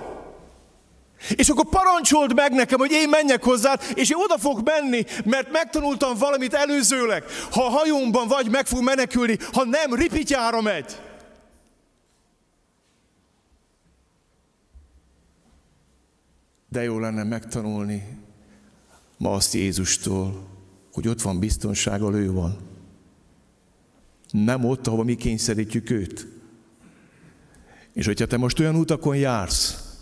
[1.36, 5.52] És akkor parancsold meg nekem, hogy én menjek hozzád, és én oda fog menni, mert
[5.52, 7.24] megtanultam valamit előzőleg.
[7.52, 10.96] Ha a hajómban vagy, meg fog menekülni, ha nem, ripityára megy.
[16.70, 18.23] De jó lenne megtanulni
[19.24, 20.48] ma azt Jézustól,
[20.94, 22.58] hogy ott van biztonság, ahol ő van.
[24.32, 26.28] Nem ott, ahova mi kényszerítjük őt.
[27.94, 29.94] És hogyha te most olyan utakon jársz,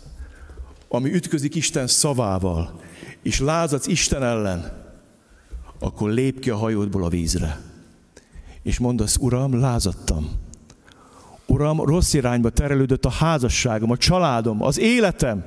[0.88, 2.80] ami ütközik Isten szavával,
[3.22, 4.86] és lázadsz Isten ellen,
[5.78, 7.60] akkor lép ki a hajódból a vízre.
[8.62, 10.30] És mondasz, Uram, lázadtam.
[11.46, 15.44] Uram, rossz irányba terelődött a házasságom, a családom, az életem,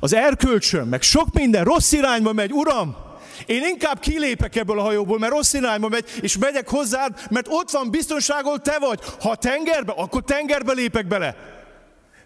[0.00, 2.52] az erkölcsöm, meg sok minden rossz irányba megy.
[2.52, 2.96] Uram,
[3.46, 7.70] én inkább kilépek ebből a hajóból, mert rossz irányba megy, és megyek hozzád, mert ott
[7.70, 9.00] van biztonságol te vagy.
[9.20, 11.36] Ha tengerbe, akkor tengerbe lépek bele.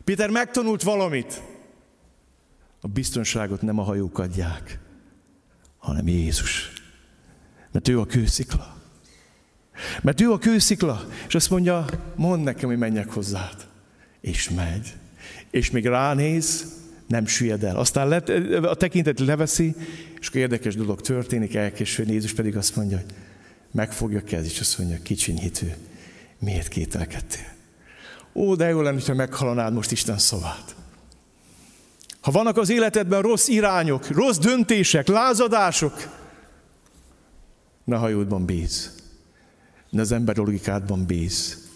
[0.05, 1.43] Péter megtanult valamit.
[2.81, 4.79] A biztonságot nem a hajók adják,
[5.79, 6.73] hanem Jézus.
[7.73, 8.77] Mert ő a kőszikla.
[10.03, 13.67] Mert ő a kőszikla, és azt mondja, mondd nekem, hogy menjek hozzád.
[14.21, 14.93] És megy.
[15.51, 16.67] És még ránéz,
[17.13, 17.77] nem süllyed el.
[17.77, 18.29] Aztán let,
[18.65, 19.75] a tekintet leveszi,
[20.21, 23.15] és akkor érdekes dolog történik, elkéső Jézus pedig azt mondja, hogy
[23.71, 25.67] megfogja a kez, és azt mondja, kicsiny hitű,
[26.39, 27.53] miért kételkedtél?
[28.35, 30.75] Ó, de jó lenne, ha meghalanád most Isten szavát.
[32.21, 36.09] Ha vannak az életedben rossz irányok, rossz döntések, lázadások,
[37.85, 38.95] ne hajódban bíz.
[39.91, 41.69] Ne az ember logikádban bíz.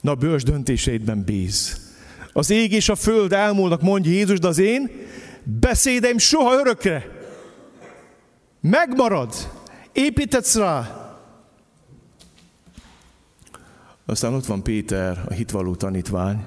[0.00, 1.85] Ne a bős döntéseidben bíz.
[2.36, 4.90] Az ég és a föld elmúlnak, mondja Jézus, de az én
[5.42, 7.08] beszédeim soha örökre.
[8.60, 9.34] Megmarad.
[9.92, 11.06] Építetsz rá.
[14.06, 16.44] Aztán ott van Péter, a hitvalló tanítvány.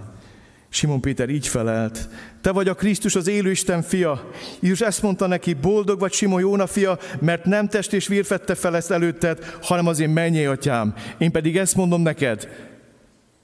[0.69, 2.09] Simon Péter így felelt,
[2.41, 4.29] te vagy a Krisztus, az élő Isten fia.
[4.59, 8.55] Jézus ezt mondta neki, boldog vagy Simon Jóna fia, mert nem test és vír fette
[8.55, 10.93] fel ezt előtted, hanem az én mennyei atyám.
[11.17, 12.68] Én pedig ezt mondom neked,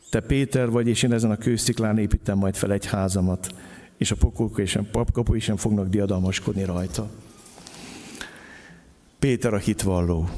[0.10, 3.56] te Péter vagy, és én ezen a kősziklán építem majd fel egy házamat,
[3.98, 7.10] és a pokolka és a papkapu sem fognak diadalmaskodni rajta.
[9.20, 10.30] Péter a hitvalló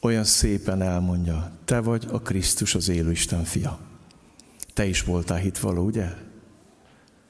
[0.00, 3.78] olyan szépen elmondja, te vagy a Krisztus, az élő Isten fia.
[4.74, 6.06] Te is voltál hitvalló, ugye?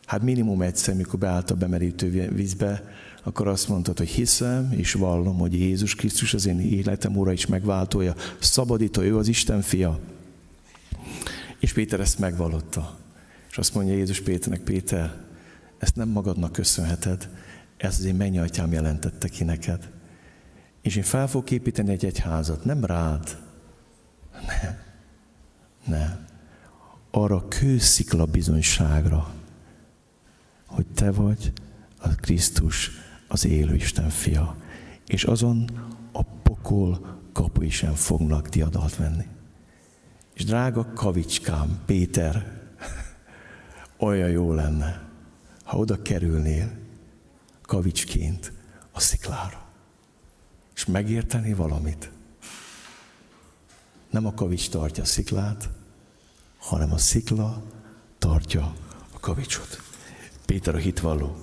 [0.07, 2.83] Hát minimum egyszer, mikor beállt a bemerítő vízbe,
[3.23, 7.47] akkor azt mondtad, hogy hiszem és vallom, hogy Jézus Krisztus az én életem ura is
[7.47, 9.99] megváltója, szabadító, ő az Isten fia.
[11.61, 12.99] És Péter ezt megvallotta.
[13.51, 15.15] És azt mondja Jézus Péternek, Péter,
[15.79, 17.29] ezt nem magadnak köszönheted,
[17.77, 19.91] ezt az én mennyi atyám jelentette ki neked.
[20.83, 23.39] És én fel fogok építeni egy egyházat, nem rád,
[24.33, 24.79] nem,
[25.87, 26.27] nem,
[27.11, 29.35] arra kőszikla bizonyságra,
[30.67, 31.53] hogy te vagy
[31.99, 32.91] a Krisztus,
[33.29, 34.57] az élő Isten fia,
[35.07, 35.71] és azon
[36.13, 39.25] a pokol kapui sem fognak diadalt venni.
[40.33, 42.61] És drága kavicskám, Péter,
[43.97, 45.09] olyan jó lenne,
[45.65, 46.79] ha oda kerülnél
[47.63, 48.53] kavicsként
[48.93, 49.67] a sziklára,
[50.75, 52.11] és megérteni valamit.
[54.11, 55.69] Nem a kavics tartja a sziklát,
[56.59, 57.63] hanem a szikla
[58.19, 58.75] tartja
[59.13, 59.81] a kavicsot.
[60.47, 61.37] Péter a hitvalló.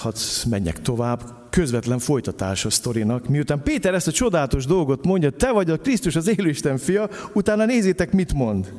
[0.00, 0.16] Hadd
[0.48, 3.28] menjek tovább, közvetlen folytatása a sztorinak.
[3.28, 7.64] Miután Péter ezt a csodálatos dolgot mondja, te vagy a Krisztus az élőisten fia, utána
[7.64, 8.72] nézzétek, mit mond.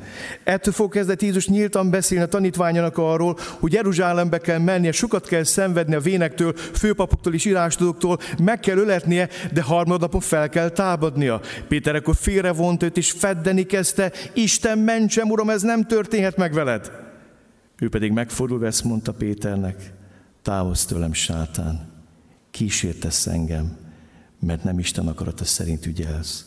[0.44, 5.42] Ettől fog kezdett Jézus nyíltan beszélni a tanítványanak arról, hogy Jeruzsálembe kell mennie, sokat kell
[5.42, 11.40] szenvedni a vénektől, főpapoktól és írástudóktól, meg kell öletnie, de harmadnapon fel kell támadnia.
[11.68, 16.90] Péter akkor félrevont őt, és feddeni kezdte, Isten mentsem, uram, ez nem történhet meg veled.
[17.78, 19.92] Ő pedig megfordulva ezt mondta Péternek,
[20.42, 21.91] távozz tőlem, sátán,
[22.52, 23.76] kísértesz engem,
[24.40, 26.46] mert nem Isten akarata szerint ügyelsz.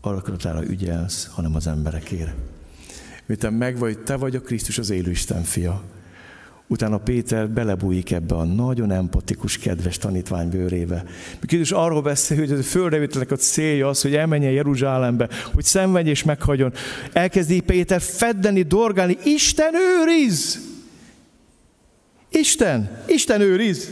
[0.00, 2.34] Akaratára ügyelsz, hanem az emberekére.
[3.26, 5.82] Miután megvagy, te vagy a Krisztus az élő Isten fia.
[6.66, 11.04] Utána Péter belebújik ebbe a nagyon empatikus, kedves tanítvány bőrébe.
[11.40, 16.22] Krisztus arról beszél, hogy a földrevételnek a célja az, hogy elmenjen Jeruzsálembe, hogy szenvedj és
[16.22, 16.72] meghagyjon.
[17.12, 20.72] Elkezdi Péter feddeni, dorgálni, Isten őriz!
[22.34, 23.90] Isten, Isten őriz.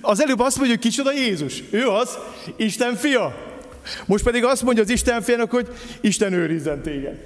[0.00, 1.62] az előbb azt mondja, hogy kicsoda Jézus.
[1.70, 2.18] Ő az,
[2.56, 3.34] Isten fia.
[4.06, 5.68] Most pedig azt mondja az Isten fiának, hogy
[6.00, 7.20] Isten őrizzen téged.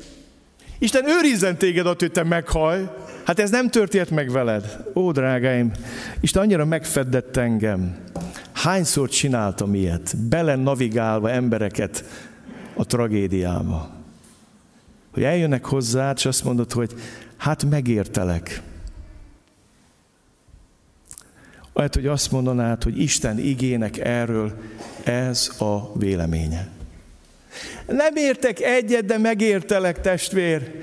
[0.79, 2.91] Isten őrizzen téged attól, hogy te meghaj.
[3.25, 4.85] Hát ez nem történt meg veled.
[4.95, 5.71] Ó, drágáim,
[6.21, 7.97] Isten annyira megfedett engem.
[8.53, 12.05] Hányszor csináltam ilyet, bele navigálva embereket
[12.75, 13.91] a tragédiába.
[15.13, 16.95] Hogy eljönnek hozzá, és azt mondod, hogy
[17.39, 18.63] hát megértelek.
[21.73, 24.53] Lehet, hogy azt mondanád, hogy Isten igének erről
[25.05, 26.69] ez a véleménye.
[27.87, 30.83] Nem értek egyet, de megértelek, testvér.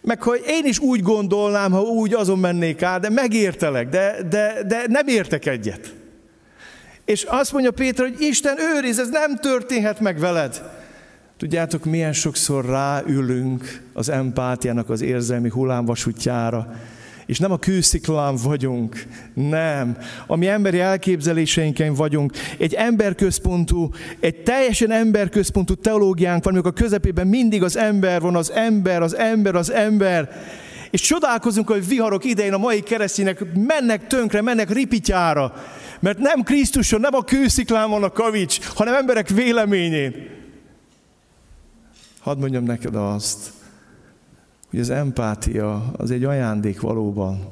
[0.00, 4.62] Meg hogy én is úgy gondolnám, ha úgy azon mennék át, de megértelek, de, de,
[4.66, 5.94] de nem értek egyet.
[7.04, 10.62] És azt mondja Péter, hogy Isten őriz, ez nem történhet meg veled.
[11.38, 16.74] Tudjátok, milyen sokszor ráülünk az empátiának az érzelmi hullámvasútjára,
[17.26, 19.96] és nem a kősziklán vagyunk, nem.
[20.26, 22.32] A mi emberi elképzeléseinken vagyunk.
[22.58, 28.50] Egy emberközpontú, egy teljesen emberközpontú teológiánk van, amikor a közepében mindig az ember van, az
[28.50, 30.42] ember, az ember, az ember.
[30.90, 35.54] És csodálkozunk, hogy viharok idején a mai keresztények mennek tönkre, mennek ripityára,
[36.00, 40.36] mert nem Krisztuson, nem a kősziklán van a kavics, hanem emberek véleményén.
[42.28, 43.52] Hadd mondjam neked azt,
[44.70, 47.48] hogy az empátia az egy ajándék valóban.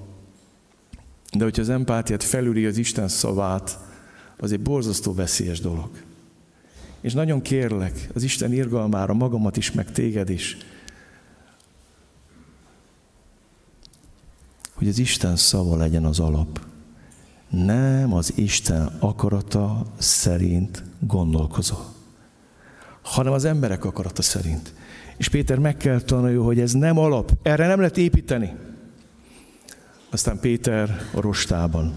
[1.37, 3.79] De hogyha az empátiát felüli az Isten szavát,
[4.37, 5.91] az egy borzasztó veszélyes dolog.
[7.01, 10.57] És nagyon kérlek az Isten irgalmára magamat is, meg téged is,
[14.75, 16.61] hogy az Isten szava legyen az alap.
[17.49, 21.96] Nem az Isten akarata szerint gondolkozol,
[23.07, 24.75] hanem az emberek akarata szerint.
[25.17, 28.53] És Péter meg kell tanulja, hogy ez nem alap, erre nem lehet építeni.
[30.11, 31.95] Aztán Péter a rostában,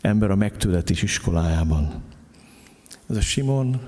[0.00, 2.02] ember a megtületés iskolájában.
[3.08, 3.80] Ez a Simon,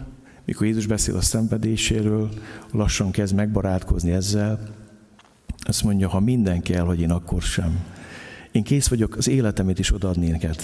[0.45, 2.29] mikor Jézus beszél a szenvedéséről,
[2.73, 4.61] lassan kezd megbarátkozni ezzel,
[5.59, 7.85] azt mondja, ha mindenki elhagy, én akkor sem.
[8.53, 10.57] Én kész vagyok az életemét is odaadni neked.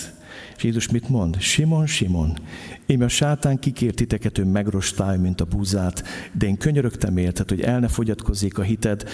[0.56, 1.40] És Jézus mit mond?
[1.40, 2.38] Simon, Simon,
[2.86, 7.60] én a sátán kikért titeket, ő megrostálj, mint a búzát, de én könyörögtem érted, hogy
[7.60, 9.04] el ne fogyatkozzék a hited.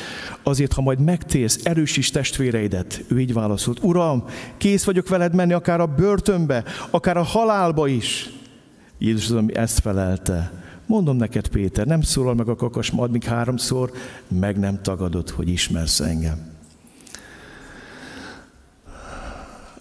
[0.42, 3.04] Azért, ha majd megtérsz, erősíts testvéreidet.
[3.08, 4.24] Ő így válaszolt, Uram,
[4.56, 8.30] kész vagyok veled menni akár a börtönbe, akár a halálba is.
[8.98, 10.52] Jézus az, ezt felelte.
[10.86, 13.90] Mondom neked, Péter, nem szólal meg a kakas, majd még háromszor,
[14.28, 16.49] meg nem tagadod, hogy ismersz engem.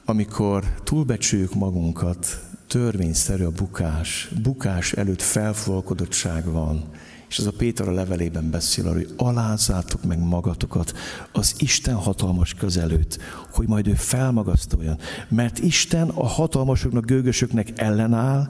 [0.10, 6.84] Amikor túlbecsüljük magunkat, törvényszerű a bukás, bukás előtt felfolkodottság van,
[7.28, 10.93] és ez a Péter a levelében beszél arról, hogy alázzátok meg magatokat
[11.32, 13.17] az Isten hatalmas közelőtt,
[13.52, 14.98] hogy majd ő felmagasztoljon.
[15.28, 18.50] Mert Isten a hatalmasoknak, gőgösöknek ellenáll,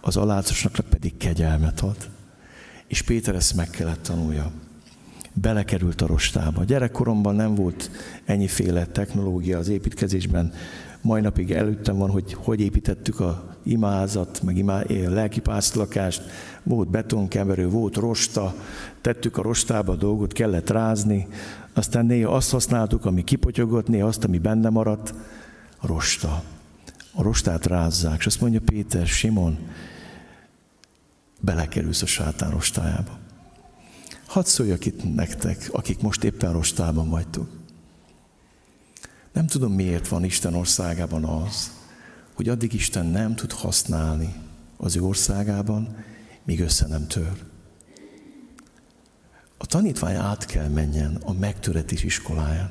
[0.00, 1.96] az alázatosnak pedig kegyelmet ad.
[2.86, 4.50] És Péter ezt meg kellett tanulja
[5.32, 6.64] belekerült a rostába.
[6.64, 7.90] Gyerekkoromban nem volt
[8.24, 10.52] ennyiféle technológia az építkezésben.
[11.02, 16.22] Mai napig előttem van, hogy hogy építettük a imázat, meg imá, lelki pásztlakást.
[16.62, 18.54] Volt betonkeverő, volt rosta,
[19.00, 21.28] tettük a rostába a dolgot, kellett rázni.
[21.72, 25.14] Aztán néha azt használtuk, ami kipotyogott, néha azt, ami benne maradt.
[25.76, 26.42] A rosta.
[27.12, 28.18] A rostát rázzák.
[28.18, 29.58] És azt mondja Péter, Simon,
[31.40, 33.19] belekerülsz a sátán rostájába.
[34.30, 37.48] Hadd szóljak itt nektek, akik most éppen rostában vagytok.
[39.32, 41.70] Nem tudom, miért van Isten országában az,
[42.34, 44.34] hogy addig Isten nem tud használni
[44.76, 45.96] az ő országában,
[46.44, 47.32] míg össze nem tör.
[49.58, 52.70] A tanítvány át kell menjen a megtöretés iskoláján.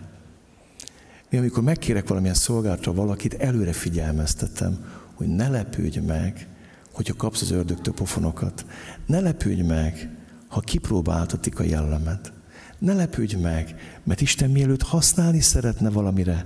[1.29, 6.47] Én amikor megkérek valamilyen szolgálatra valakit, előre figyelmeztetem, hogy ne lepődj meg,
[6.91, 8.65] hogyha kapsz az ördögtől pofonokat.
[9.05, 10.17] Ne lepődj meg,
[10.49, 12.31] ha kipróbáltatik a jellemet.
[12.77, 16.45] Ne lepődj meg, mert Isten mielőtt használni szeretne valamire,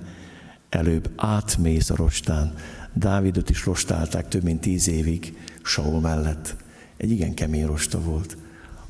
[0.70, 2.54] előbb átmész a rostán.
[2.94, 6.56] Dávidot is rostálták több mint tíz évig Saul mellett.
[6.98, 8.38] Egy igen kemény rosta volt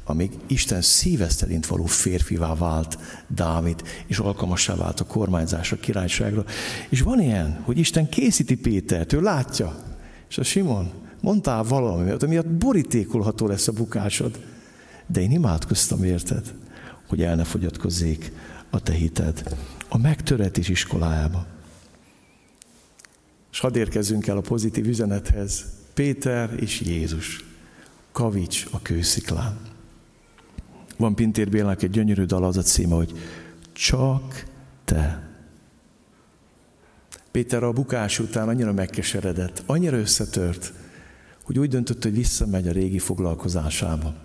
[0.06, 2.98] amíg Isten szíve szerint való férfivá vált
[3.28, 6.46] Dávid, és alkalmassá vált a kormányzásra, királyságra.
[6.90, 9.76] És van ilyen, hogy Isten készíti Pétert, ő látja.
[10.30, 10.92] És a Simon,
[11.22, 14.40] mondtál valami, amiatt borítékolható lesz a bukásod.
[15.14, 16.54] De én imádkoztam érted,
[17.08, 18.32] hogy el ne fogyatkozzék
[18.70, 19.58] a te hited
[19.88, 21.46] a megtöretés iskolájába.
[23.52, 25.66] És hadd érkezzünk el a pozitív üzenethez.
[25.94, 27.46] Péter és Jézus.
[28.12, 29.58] Kavics a kősziklán.
[30.98, 33.14] Van Pintér Bélának egy gyönyörű dal, az a címe, hogy
[33.74, 34.46] Csak
[34.86, 35.30] te.
[37.32, 40.74] Péter a bukás után annyira megkeseredett, annyira összetört,
[41.44, 44.16] hogy úgy döntött, hogy visszamegy a régi foglalkozásába.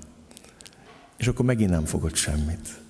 [1.19, 2.81] És akkor megint nem fogott semmit.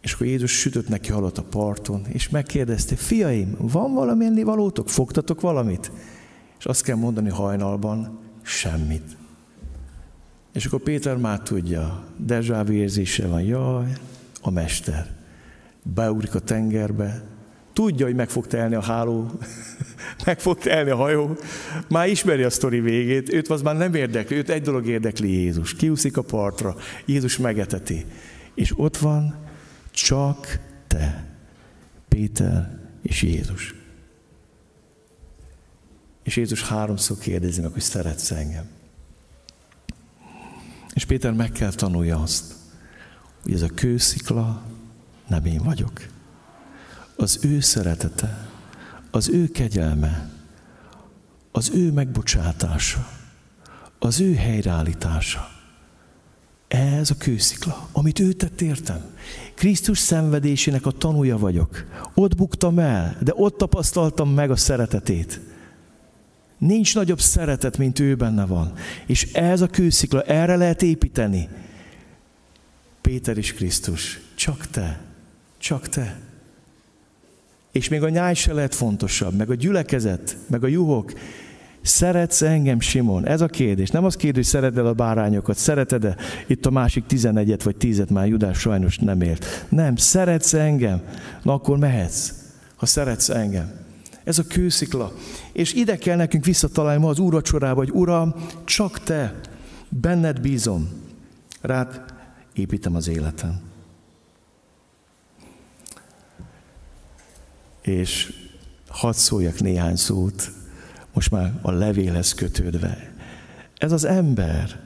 [0.00, 4.88] És akkor Jézus sütött neki halat a parton, és megkérdezte, fiaim, van valami ennivalótok?
[4.88, 5.92] Fogtatok valamit?
[6.58, 9.16] És azt kell mondani hajnalban, semmit.
[10.52, 13.92] És akkor Péter már tudja, dezsávi érzése van, jaj,
[14.40, 15.16] a mester.
[15.82, 17.22] Beugrik a tengerbe,
[17.80, 19.30] tudja, hogy meg fog telni a háló,
[20.26, 21.36] meg fog telni a hajó,
[21.88, 25.74] már ismeri a sztori végét, őt az már nem érdekli, őt egy dolog érdekli Jézus.
[25.74, 26.76] Kiúszik a partra,
[27.06, 28.04] Jézus megeteti.
[28.54, 29.46] És ott van
[29.90, 31.26] csak te,
[32.08, 33.74] Péter és Jézus.
[36.22, 38.68] És Jézus háromszor kérdezi meg, hogy szeretsz engem.
[40.94, 42.54] És Péter meg kell tanulja azt,
[43.42, 44.62] hogy ez a kőszikla
[45.28, 46.18] nem én vagyok.
[47.20, 48.48] Az ő szeretete,
[49.10, 50.30] az ő kegyelme,
[51.52, 53.08] az ő megbocsátása,
[53.98, 55.48] az ő helyreállítása.
[56.68, 59.04] Ez a kőszikla, amit ő tett értem.
[59.54, 61.84] Krisztus szenvedésének a tanúja vagyok.
[62.14, 65.40] Ott buktam el, de ott tapasztaltam meg a szeretetét.
[66.58, 68.72] Nincs nagyobb szeretet, mint ő benne van.
[69.06, 71.48] És ez a kőszikla, erre lehet építeni.
[73.00, 74.20] Péter is Krisztus.
[74.34, 75.00] Csak te.
[75.58, 76.28] Csak te.
[77.72, 81.12] És még a nyáj se lehet fontosabb, meg a gyülekezet, meg a juhok.
[81.82, 83.26] Szeretsz engem, Simon?
[83.26, 83.90] Ez a kérdés.
[83.90, 86.16] Nem az kérdés, hogy szereted a bárányokat, szereted-e
[86.46, 89.66] itt a másik tizenegyet vagy tízet, már Judás sajnos nem ért.
[89.68, 91.02] Nem, szeretsz engem?
[91.42, 92.32] Na akkor mehetsz,
[92.76, 93.72] ha szeretsz engem.
[94.24, 95.12] Ez a kőszikla.
[95.52, 99.40] És ide kell nekünk visszatalálni ma az úracsorába, hogy Uram, csak Te,
[99.88, 100.88] benned bízom,
[101.60, 102.04] rád
[102.54, 103.69] építem az életem.
[107.80, 108.32] És
[108.88, 110.50] hadd szóljak néhány szót,
[111.12, 113.12] most már a levélhez kötődve.
[113.78, 114.80] Ez az ember,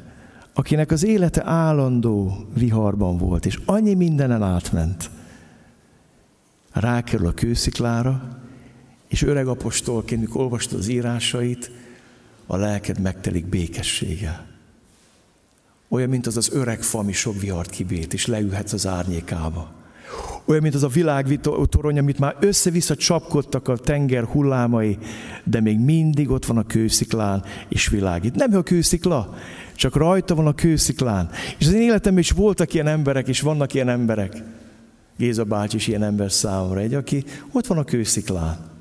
[0.53, 5.11] akinek az élete állandó viharban volt, és annyi mindenen átment,
[6.72, 8.38] rákerül a kősziklára,
[9.09, 11.70] és öreg apostolként, mikor olvastad az írásait,
[12.47, 14.47] a lelked megtelik békességgel.
[15.88, 19.72] Olyan, mint az az öreg fa, ami sok vihart kibét, és leülhetsz az árnyékába.
[20.47, 24.99] Olyan, mint az a világtorony, amit már össze-vissza csapkodtak a tenger hullámai,
[25.45, 28.34] de még mindig ott van a kősziklán, és világít.
[28.34, 29.34] Nem a kőszikla,
[29.74, 31.30] csak rajta van a kősziklán.
[31.59, 34.42] És az én életemben is voltak ilyen emberek, és vannak ilyen emberek.
[35.16, 36.80] Géza bácsi is ilyen ember számomra.
[36.80, 38.74] Egy, aki ott van a kősziklán.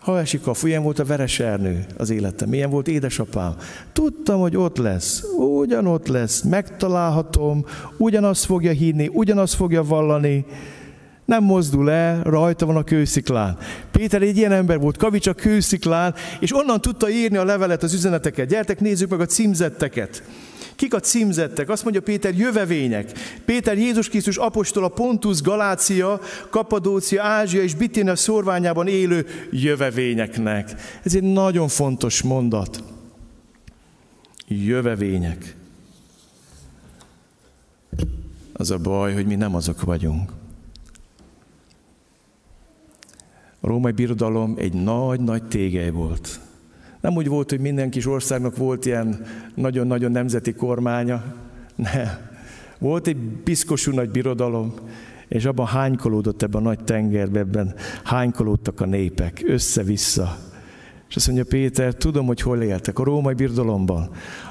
[0.00, 3.54] Ha esik a ilyen volt a veres ernő az életem, milyen volt édesapám.
[3.92, 7.64] Tudtam, hogy ott lesz, ugyanott lesz, megtalálhatom,
[7.96, 10.44] ugyanazt fogja hinni, ugyanazt fogja vallani,
[11.24, 13.58] nem mozdul el, rajta van a kősziklán.
[13.90, 17.94] Péter egy ilyen ember volt, kavics a kősziklán, és onnan tudta írni a levelet, az
[17.94, 18.48] üzeneteket.
[18.48, 20.22] Gyertek, nézzük meg a címzetteket.
[20.76, 21.68] Kik a címzettek?
[21.68, 23.12] Azt mondja Péter, jövevények.
[23.44, 30.74] Péter Jézus Krisztus apostol a Pontus, Galácia, Kapadócia, Ázsia és Bitina szorványában élő jövevényeknek.
[31.02, 32.82] Ez egy nagyon fontos mondat.
[34.48, 35.56] Jövevények.
[38.52, 40.32] Az a baj, hogy mi nem azok vagyunk.
[43.60, 46.40] A római birodalom egy nagy-nagy tégely volt.
[47.00, 51.24] Nem úgy volt, hogy minden kis országnak volt ilyen nagyon-nagyon nemzeti kormánya.
[51.76, 52.08] Nem.
[52.78, 54.74] Volt egy piszkosú nagy birodalom,
[55.28, 57.74] és abban hánykolódott ebben a nagy tengerben, ebben
[58.04, 60.36] hánykolódtak a népek, össze-vissza.
[61.08, 64.10] És azt mondja Péter, tudom, hogy hol éltek, a római birodalomban.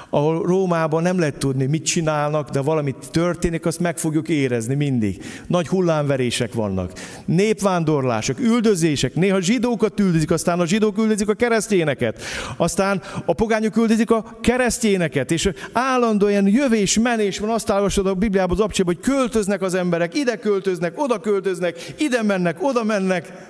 [0.10, 5.24] Ahol Rómában nem lehet tudni, mit csinálnak, de valamit történik, azt meg fogjuk érezni mindig.
[5.48, 6.92] Nagy hullámverések vannak,
[7.26, 12.22] népvándorlások, üldözések, néha zsidókat üldözik, aztán a zsidók üldözik a keresztényeket,
[12.58, 18.58] aztán a pogányok üldözik a keresztényeket, és állandóan jövés, menés van, azt olvasod a Bibliában
[18.58, 23.48] az abcsében, hogy költöznek az emberek, ide költöznek, oda költöznek, ide mennek, oda mennek.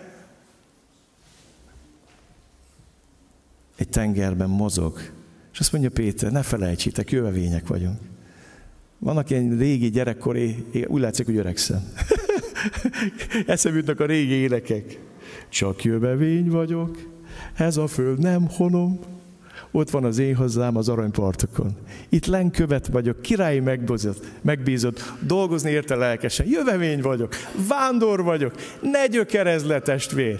[3.79, 4.99] egy tengerben mozog.
[5.59, 7.97] És azt mondja Péter, ne felejtsétek, jövevények vagyunk.
[8.99, 11.91] Vannak ilyen régi gyerekkori, úgy látszik, hogy öregszem.
[13.45, 14.99] Eszem jutnak a régi énekek.
[15.49, 16.97] Csak jövevény vagyok,
[17.53, 18.99] ez a föld nem honom,
[19.71, 21.77] ott van az én hozzám az aranypartokon.
[22.09, 26.47] Itt lenkövet vagyok, királyi megbízott, megbízott, dolgozni érte lelkesen.
[26.47, 27.35] Jövevény vagyok,
[27.67, 30.39] vándor vagyok, ne gyökerez le testvér.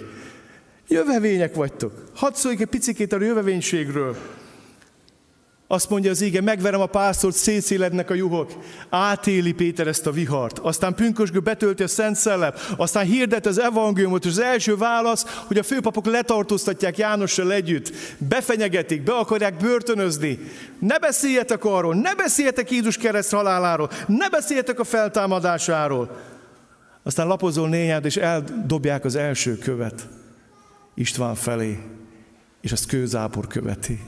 [0.88, 2.04] Jövevények vagytok.
[2.14, 4.16] Hadd szóljunk egy picikét a jövevénységről.
[5.72, 8.52] Azt mondja az ége, megverem a pásztort, szétszélednek a juhok.
[8.88, 10.58] Átéli Péter ezt a vihart.
[10.58, 12.52] Aztán pünkösgő betölti a Szent Szellem.
[12.76, 17.92] Aztán hirdet az evangéliumot, és az első válasz, hogy a főpapok letartóztatják Jánossal együtt.
[18.18, 20.38] Befenyegetik, be akarják börtönözni.
[20.78, 26.16] Ne beszéljetek arról, ne beszéljetek Jézus kereszt haláláról, ne beszéljetek a feltámadásáról.
[27.02, 30.08] Aztán lapozol néhány, és eldobják az első követ.
[30.94, 31.78] István felé,
[32.60, 34.00] és azt kőzápor követi.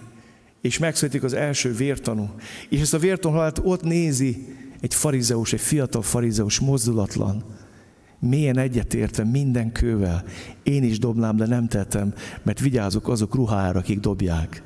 [0.62, 2.30] És megszületik az első vértanú.
[2.68, 4.46] És ezt a vértanú halált ott nézi
[4.80, 7.44] egy farizeus, egy fiatal farizeus, mozdulatlan.
[8.18, 10.24] Milyen egyetértve minden kővel.
[10.62, 14.62] Én is dobnám, de nem tettem, mert vigyázok azok ruhára, akik dobják.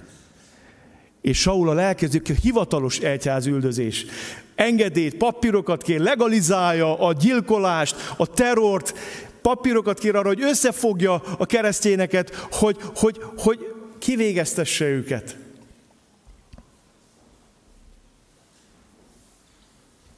[1.21, 4.07] És Saul a lelkezdők a hivatalos egyház üldözés.
[4.55, 8.95] Engedélyt, papírokat kér, legalizálja a gyilkolást, a terrort,
[9.43, 13.59] papírokat kér arra, hogy összefogja a keresztényeket, hogy, hogy, hogy
[13.99, 15.46] kivégeztesse őket.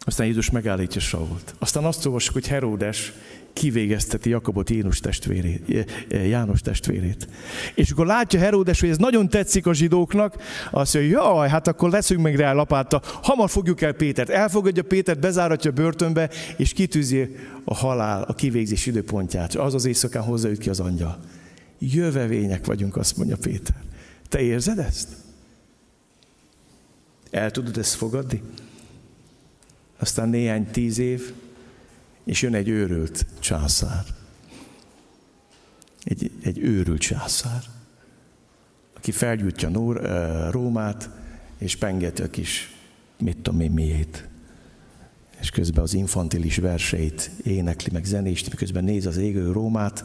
[0.08, 1.54] Aztán Jézus megállítja Sault.
[1.58, 3.12] Aztán azt olvassuk, hogy Heródes
[3.52, 7.28] kivégezteti Jakabot Jézus testvérét, János testvérét.
[7.74, 10.34] És akkor látja Heródes, hogy ez nagyon tetszik a zsidóknak,
[10.70, 14.28] azt mondja, jaj, hát akkor leszünk meg rá lapátta, hamar fogjuk el Pétert.
[14.28, 19.54] Elfogadja Pétert, bezáratja a börtönbe, és kitűzi a halál, a kivégzés időpontját.
[19.54, 21.18] Az az éjszakán hozzáüt ki az angyal.
[21.78, 23.76] Jövevények vagyunk, azt mondja Péter.
[24.28, 25.08] Te érzed ezt?
[27.30, 28.42] El tudod ezt fogadni?
[29.98, 31.32] Aztán néhány tíz év,
[32.24, 34.04] és jön egy őrült császár.
[36.04, 37.62] Egy, egy őrült császár,
[38.96, 40.00] aki felgyújtja Nór,
[40.50, 41.10] Rómát,
[41.58, 42.74] és pengeti a kis,
[43.18, 44.28] mit tudom én miét.
[45.40, 50.04] És közben az infantilis verseit énekli, meg zenést, miközben néz az égő Rómát,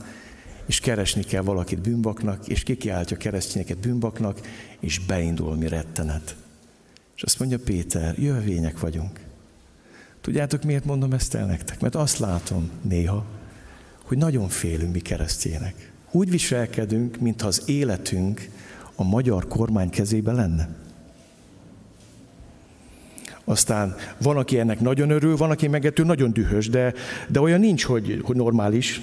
[0.66, 4.40] és keresni kell valakit bűnbaknak, és kikiáltja keresztényeket bűnbaknak,
[4.80, 6.36] és beindul mi rettenet.
[7.16, 9.20] És azt mondja Péter, jövevények vagyunk.
[10.24, 11.80] Tudjátok, miért mondom ezt el nektek?
[11.80, 13.26] Mert azt látom néha,
[14.04, 15.92] hogy nagyon félünk mi keresztjének.
[16.12, 18.50] Úgy viselkedünk, mintha az életünk
[18.96, 20.70] a magyar kormány kezébe lenne.
[23.44, 26.94] Aztán van, aki ennek nagyon örül, van, aki meg ettől nagyon dühös, de,
[27.28, 29.02] de olyan nincs, hogy, hogy normális.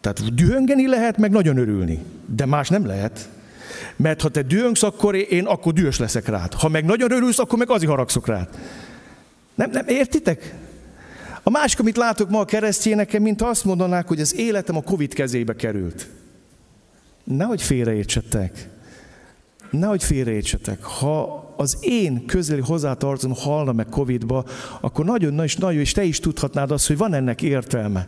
[0.00, 2.02] Tehát dühöngeni lehet, meg nagyon örülni.
[2.26, 3.28] De más nem lehet.
[3.96, 6.54] Mert ha te dühöngsz, akkor én akkor dühös leszek rád.
[6.54, 8.48] Ha meg nagyon örülsz, akkor meg azért haragszok rád.
[9.54, 10.54] Nem, nem értitek?
[11.42, 15.14] A másik, amit látok ma a keresztényeken, mint azt mondanák, hogy az életem a Covid
[15.14, 16.08] kezébe került.
[17.24, 18.68] Nehogy félreértsetek.
[19.70, 20.82] Nehogy félreértsetek.
[20.82, 24.44] Ha az én közeli hozzátartozom halna meg Covidba,
[24.80, 28.06] akkor nagyon nagy, nagyon, és te is tudhatnád azt, hogy van ennek értelme.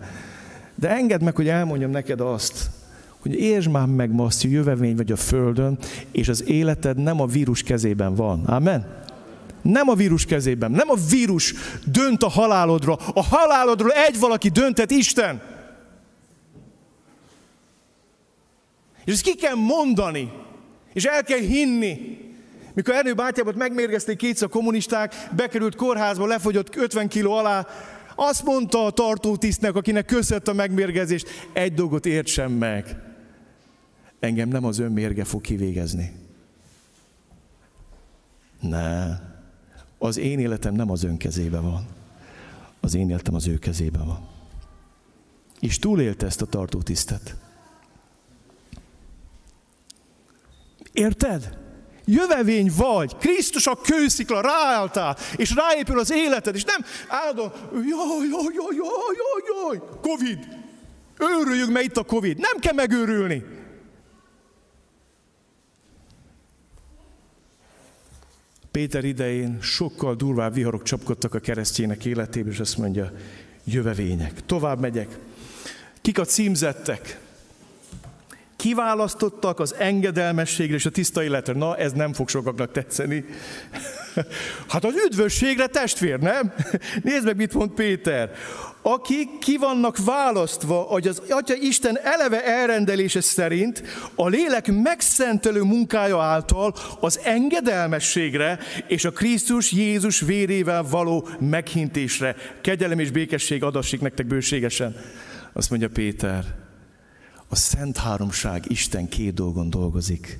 [0.74, 2.70] De engedd meg, hogy elmondjam neked azt,
[3.18, 5.78] hogy értsd már meg ma azt, hogy jövevény vagy a Földön,
[6.11, 8.44] és az életed nem a vírus kezében van.
[8.44, 9.05] Amen?
[9.67, 11.55] Nem a vírus kezében, nem a vírus
[11.85, 12.95] dönt a halálodra.
[12.95, 15.43] A halálodról egy valaki döntet, Isten.
[19.05, 20.33] És ezt ki kell mondani,
[20.93, 22.19] és el kell hinni.
[22.75, 27.67] Mikor Ernő bátyámat megmérgezték kétszer kommunisták, bekerült kórházba, lefogyott 50 kiló alá,
[28.14, 32.97] azt mondta a tartótisztnek, akinek köszött a megmérgezést, egy dolgot értsem meg.
[34.21, 36.12] Engem nem az önmérge fog kivégezni.
[38.61, 39.35] Ne.
[39.99, 41.86] Az én életem nem az ön kezébe van.
[42.80, 44.28] Az én életem az ő kezébe van.
[45.61, 47.36] És túlélte ezt a tartótisztet.
[50.92, 51.59] Érted?
[52.05, 57.82] Jövevény vagy, Krisztus a kőszikla, ráálltál, és ráépül az életed, és nem állandóan, jaj,
[58.30, 60.38] jaj, jaj, jaj, jaj, jaj, Covid,
[61.18, 62.38] őrüljünk, mert itt a Covid.
[62.38, 63.44] Nem kell megőrülni.
[68.77, 73.12] Péter idején sokkal durvább viharok csapkodtak a keresztjének életébe, és azt mondja,
[73.64, 74.45] jövevények.
[74.47, 75.18] Tovább megyek.
[76.01, 77.20] Kik a címzettek?
[78.67, 81.53] Kiválasztottak az engedelmességre és a tiszta életre.
[81.53, 83.25] Na, ez nem fog sokaknak tetszeni.
[84.69, 86.53] Hát az üdvösségre testvér, nem?
[87.03, 88.31] Nézd meg, mit mond Péter.
[88.83, 93.83] Akik ki vannak választva, hogy az Atya Isten eleve elrendelése szerint
[94.14, 102.37] a lélek megszentelő munkája által az engedelmességre és a Krisztus Jézus vérével való meghintésre.
[102.61, 104.97] Kegyelem és békesség adassék nektek bőségesen.
[105.53, 106.66] Azt mondja Péter,
[107.49, 110.38] a Szent Háromság Isten két dolgon dolgozik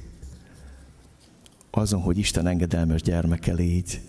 [1.71, 4.01] azon, hogy Isten engedelmes gyermeke légy,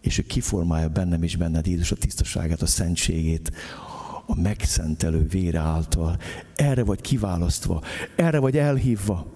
[0.00, 3.52] és ő kiformálja bennem és benned Jézus a tisztaságát, a szentségét,
[4.26, 6.18] a megszentelő vére által.
[6.54, 7.82] Erre vagy kiválasztva,
[8.16, 9.32] erre vagy elhívva.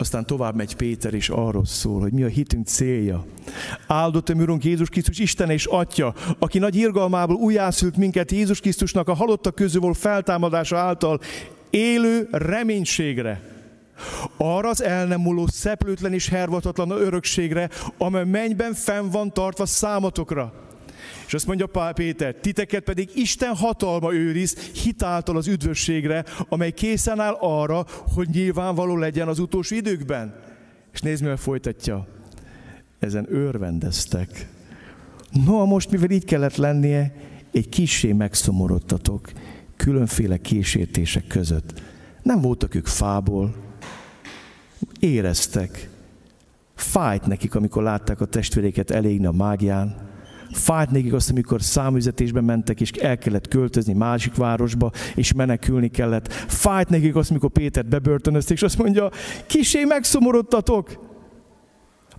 [0.00, 3.24] Aztán tovább megy Péter, és arról szól, hogy mi a hitünk célja.
[3.86, 9.08] Áldott a Urunk Jézus Krisztus Isten és Atya, aki nagy irgalmából újjászült minket Jézus Krisztusnak
[9.08, 11.20] a halottak közül volt feltámadása által
[11.70, 13.56] élő reménységre
[14.36, 17.68] arra az el nem múló, szeplőtlen és hervatatlan örökségre,
[17.98, 20.67] amely mennyben fenn van tartva számotokra.
[21.28, 27.20] És azt mondja Pál Péter, titeket pedig Isten hatalma őriz hitáltal az üdvösségre, amely készen
[27.20, 30.34] áll arra, hogy nyilvánvaló legyen az utolsó időkben.
[30.92, 32.06] És nézd, mivel folytatja.
[32.98, 34.48] Ezen örvendeztek.
[35.44, 37.14] No, most mivel így kellett lennie,
[37.52, 39.30] egy kissé megszomorodtatok
[39.76, 41.82] különféle kísértések között.
[42.22, 43.54] Nem voltak ők fából,
[45.00, 45.90] éreztek.
[46.74, 50.07] Fájt nekik, amikor látták a testvéréket elégni a mágián.
[50.52, 56.32] Fájt nekik azt, amikor számüzetésbe mentek, és el kellett költözni másik városba, és menekülni kellett.
[56.32, 59.10] Fájt nekik azt, amikor Pétert bebörtönözték, és azt mondja,
[59.46, 61.06] kisé megszomorodtatok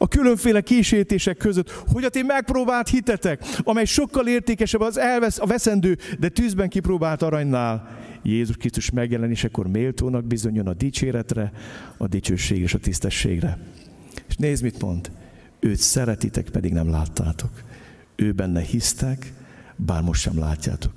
[0.02, 5.46] a különféle kísértések között, hogy a ti megpróbált hitetek, amely sokkal értékesebb az elvesz, a
[5.46, 7.98] veszendő, de tűzben kipróbált aranynál.
[8.24, 11.52] Jézus Krisztus megjelenésekor méltónak bizonyon a dicséretre,
[11.98, 13.58] a dicsőség és a tisztességre.
[14.28, 15.12] És nézd, mit mond.
[15.60, 17.52] Őt szeretitek, pedig nem láttátok.
[18.20, 19.34] Ő benne hisztek,
[19.76, 20.94] bár most sem látjátok.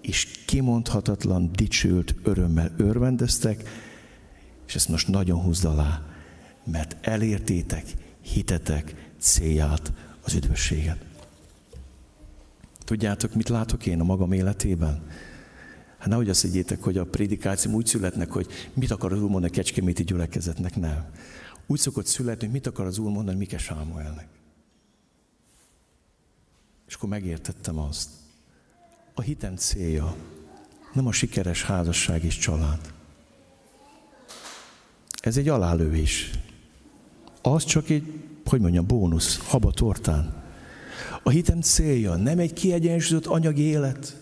[0.00, 3.68] És kimondhatatlan, dicsőlt örömmel örvendeztek,
[4.66, 6.02] és ezt most nagyon húzd alá,
[6.64, 7.84] mert elértétek
[8.20, 9.92] hitetek célját,
[10.24, 11.04] az üdvösséget.
[12.84, 15.02] Tudjátok, mit látok én a magam életében?
[15.98, 19.52] Hát nehogy azt higgyétek, hogy a prédikáció úgy születnek, hogy mit akar az Úr mondani
[19.52, 21.04] a kecskeméti gyülekezetnek, nem.
[21.66, 24.37] Úgy szokott születni, hogy mit akar az Úr mondani Mike Sámuelnek.
[26.88, 28.08] És akkor megértettem azt.
[29.14, 30.14] A hitem célja
[30.92, 32.92] nem a sikeres házasság és család.
[35.22, 36.30] Ez egy alálövés.
[37.42, 38.12] Az csak egy,
[38.44, 40.42] hogy mondjam, bónusz, haba tortán.
[41.22, 44.16] A hitem célja nem egy kiegyensúlyozott anyagi élet,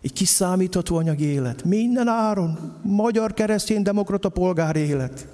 [0.00, 5.28] egy kiszámítható anyagi élet, minden áron, magyar keresztény demokrata polgár élet.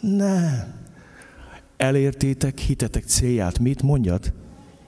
[0.00, 0.74] Nem.
[1.76, 3.58] Elértétek hitetek célját.
[3.58, 4.32] Mit mondjad?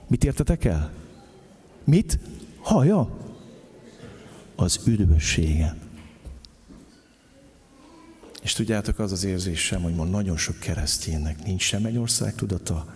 [0.07, 0.91] Mit értetek el?
[1.87, 2.19] Mit?
[2.59, 3.09] Haja?
[4.55, 5.79] Az üdvösségen.
[8.41, 12.93] És tudjátok, az az érzésem, hogy ma nagyon sok kereszténynek nincs sem egy ország tudata,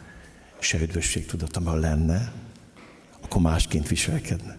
[0.59, 2.31] se üdvösség tudata, ha lenne,
[3.21, 4.57] akkor másként viselkedne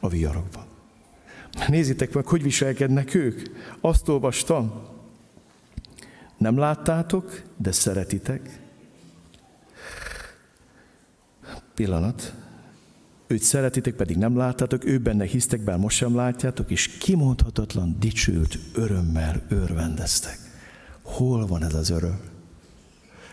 [0.00, 0.64] a viharokban.
[1.68, 3.48] Nézzétek meg, hogy viselkednek ők.
[3.80, 4.88] Azt olvastam.
[6.38, 8.60] Nem láttátok, de szeretitek.
[11.74, 12.41] Pillanat.
[13.32, 18.58] Őt szeretitek, pedig nem láttátok, ő benne hisztek, bár most sem látjátok, és kimondhatatlan dicsőt
[18.74, 20.38] örömmel örvendeztek.
[21.02, 22.20] Hol van ez az öröm?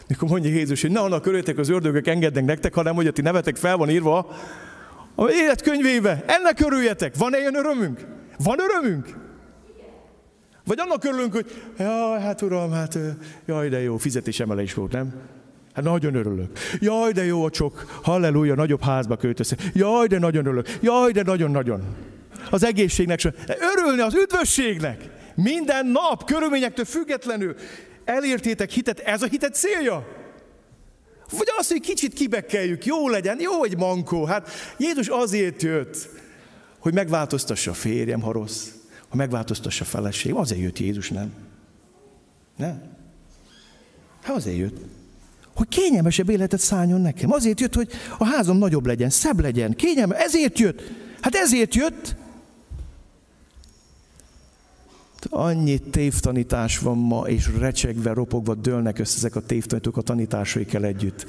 [0.08, 3.22] Mikor mondja Jézus, hogy ne annak örüljetek az ördögök engednek nektek, hanem hogy a ti
[3.22, 4.36] nevetek fel van írva
[5.16, 6.24] a életkönyvébe.
[6.28, 7.18] Ennek örüljetek.
[7.18, 8.06] Van ilyen örömünk?
[8.38, 9.18] Van örömünk?
[10.66, 12.98] Vagy annak örülünk, hogy jaj, hát uram, hát
[13.46, 15.14] jaj, de jó, fizetésemelés volt, nem?
[15.80, 16.60] Hát nagyon örülök.
[16.80, 18.00] Jaj, de jó a csok.
[18.04, 19.62] Halleluja, nagyobb házba költöztek.
[19.74, 20.68] Jaj, de nagyon örülök.
[20.82, 21.84] Jaj, de nagyon-nagyon.
[22.50, 23.34] Az egészségnek sem.
[23.76, 25.10] Örülni az üdvösségnek.
[25.36, 27.56] Minden nap, körülményektől függetlenül
[28.06, 29.00] elértétek hitet.
[29.00, 30.08] Ez a hitet célja.
[31.32, 34.26] Vagy az, hogy kicsit kibekkeljük, jó legyen, jó, hogy mankó.
[34.26, 36.10] Hát Jézus azért jött,
[36.80, 38.68] hogy megváltoztassa a férjem, ha rossz,
[39.08, 40.34] hogy megváltoztassa a feleség.
[40.34, 41.34] Azért jött Jézus, nem?
[42.58, 42.98] Nem?
[44.22, 44.78] Hát azért jött
[45.60, 47.32] hogy kényelmesebb életet szálljon nekem.
[47.32, 50.18] Azért jött, hogy a házam nagyobb legyen, szebb legyen, kényelmes.
[50.20, 50.82] Ezért jött.
[51.22, 52.16] Hát ezért jött.
[55.30, 61.28] annyi tévtanítás van ma, és recsegve, ropogva dőlnek össze ezek a tévtanítók a tanításaikkel együtt.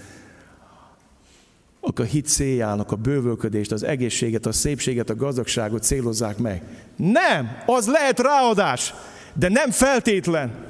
[1.80, 6.62] A hit céljának a bővölködést, az egészséget, a szépséget, a gazdagságot célozzák meg.
[6.96, 7.48] Nem!
[7.66, 8.94] Az lehet ráadás,
[9.34, 10.66] de nem feltétlen.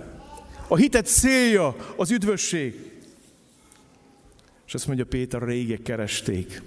[0.68, 2.89] A hitet célja az üdvösség.
[4.70, 6.62] És azt mondja Péter, régek keresték.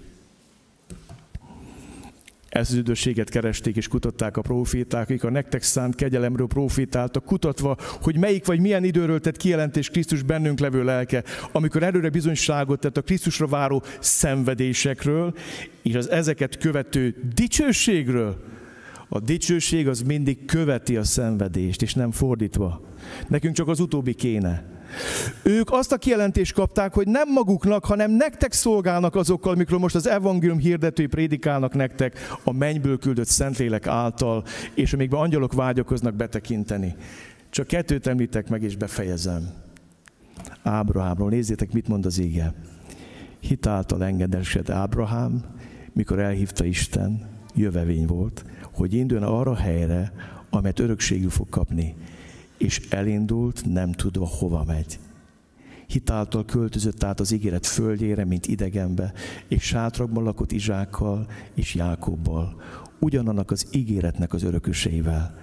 [2.49, 7.77] Ezt az üdvösséget keresték és kutatták a proféták, akik a nektek szánt kegyelemről profétáltak, kutatva,
[8.01, 12.97] hogy melyik vagy milyen időről tett kijelentés Krisztus bennünk levő lelke, amikor előre bizonyságot tett
[12.97, 15.33] a Krisztusra váró szenvedésekről,
[15.81, 18.43] és az ezeket követő dicsőségről.
[19.09, 22.81] A dicsőség az mindig követi a szenvedést, és nem fordítva.
[23.27, 24.71] Nekünk csak az utóbbi kéne.
[25.43, 30.07] Ők azt a kijelentést kapták, hogy nem maguknak, hanem nektek szolgálnak azokkal, mikor most az
[30.07, 36.95] evangélium hirdetői prédikálnak nektek a mennyből küldött Szentlélek által, és amikben angyalok vágyakoznak betekinteni.
[37.49, 39.49] Csak kettőt említek meg, és befejezem.
[40.63, 41.29] Ábrahámról.
[41.29, 42.53] Nézzétek, mit mond az ége.
[43.39, 45.43] Hitáltal engedesedett Ábrahám,
[45.93, 50.13] mikor elhívta Isten, jövevény volt, hogy induljon arra a helyre,
[50.49, 51.95] amelyet örökségül fog kapni
[52.63, 54.99] és elindult, nem tudva hova megy.
[55.87, 59.13] Hitáltal költözött át az ígéret földjére, mint idegenbe,
[59.47, 62.61] és sátrakban lakott Izsákkal és Jákobbal,
[62.99, 65.37] ugyanannak az ígéretnek az örököseivel,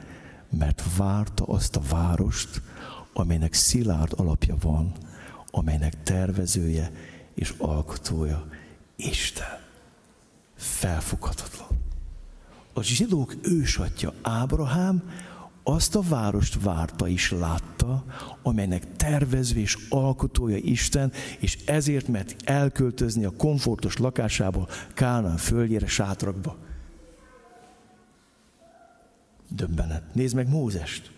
[0.58, 2.62] mert várta azt a várost,
[3.12, 4.92] amelynek szilárd alapja van,
[5.50, 6.92] amelynek tervezője
[7.34, 8.46] és alkotója
[8.96, 9.58] Isten.
[10.56, 11.68] Felfoghatatlan.
[12.72, 15.02] A zsidók ősatja Ábrahám
[15.72, 18.04] azt a várost várta és látta,
[18.42, 26.56] amelynek tervező és alkotója Isten, és ezért mert elköltözni a komfortos lakásából Kálnán földjére, sátrakba.
[29.48, 30.14] Döbbenet.
[30.14, 31.10] Nézd meg Mózest.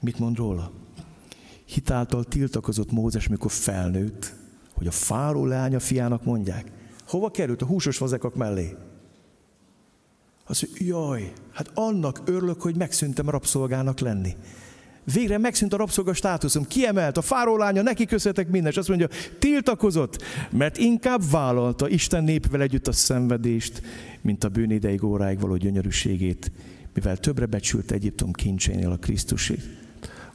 [0.00, 0.72] Mit mond róla?
[1.64, 4.34] Hitáltal tiltakozott Mózes, mikor felnőtt,
[4.74, 6.72] hogy a fáró leánya fiának mondják.
[7.06, 7.62] Hova került?
[7.62, 8.76] A húsos vazekak mellé.
[10.50, 14.36] Azt jaj, hát annak örülök, hogy megszűntem rabszolgának lenni.
[15.12, 19.08] Végre megszűnt a rabszolga státuszom, kiemelt a fáró lánya, neki köszönhetek minden, és azt mondja,
[19.38, 23.82] tiltakozott, mert inkább vállalta Isten népvel együtt a szenvedést,
[24.20, 26.52] mint a bűnideig óráig való gyönyörűségét,
[26.94, 29.58] mivel többre becsült Egyiptom kincsénél a Krisztusi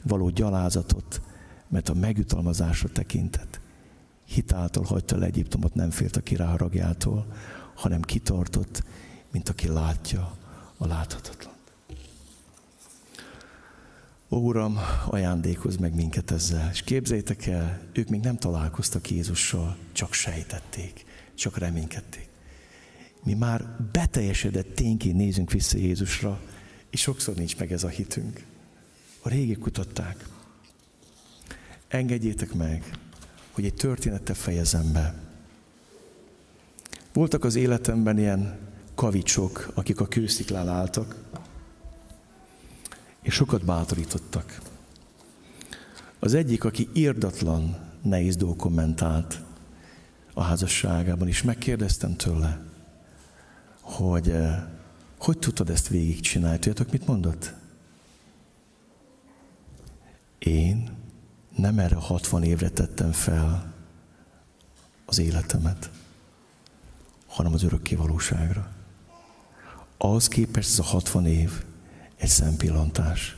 [0.02, 1.20] való gyalázatot,
[1.68, 3.60] mert a megjutalmazásra tekintett.
[4.24, 7.26] Hitáltal hagyta le Egyiptomot, nem félt a király haragjától,
[7.74, 8.82] hanem kitartott,
[9.36, 10.36] mint aki látja
[10.76, 11.52] a láthatatlan.
[14.28, 16.70] Ó, Uram, ajándékozz meg minket ezzel.
[16.72, 22.28] És képzeljétek el, ők még nem találkoztak Jézussal, csak sejtették, csak reménykedték.
[23.24, 26.40] Mi már beteljesedett tényként nézünk vissza Jézusra,
[26.90, 28.42] és sokszor nincs meg ez a hitünk.
[29.22, 30.28] A régi kutatták.
[31.88, 32.90] Engedjétek meg,
[33.52, 35.14] hogy egy történettel fejezem be.
[37.12, 38.65] Voltak az életemben ilyen
[38.96, 41.16] kavicsok, akik a kősziklán álltak,
[43.22, 44.60] és sokat bátorítottak.
[46.18, 49.40] Az egyik, aki írdatlan, nehéz kommentált
[50.34, 52.60] a házasságában, és megkérdeztem tőle,
[53.80, 54.62] hogy eh,
[55.18, 56.58] hogy tudtad ezt végigcsinálni?
[56.58, 57.54] Tudjátok, mit mondott?
[60.38, 60.90] Én
[61.56, 63.74] nem erre 60 évre tettem fel
[65.04, 65.90] az életemet,
[67.26, 68.75] hanem az örökké valóságra.
[69.98, 71.50] Ahhoz képest ez a 60 év
[72.16, 73.36] egy szempillantás.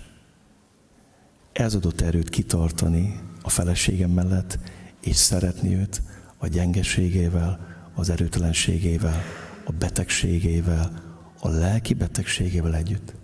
[1.53, 4.59] Ez adott erőt kitartani a feleségem mellett,
[5.01, 6.03] és szeretni őt
[6.39, 9.23] a gyengeségével, az erőtelenségével,
[9.65, 11.03] a betegségével,
[11.41, 13.15] a lelki betegségével együtt.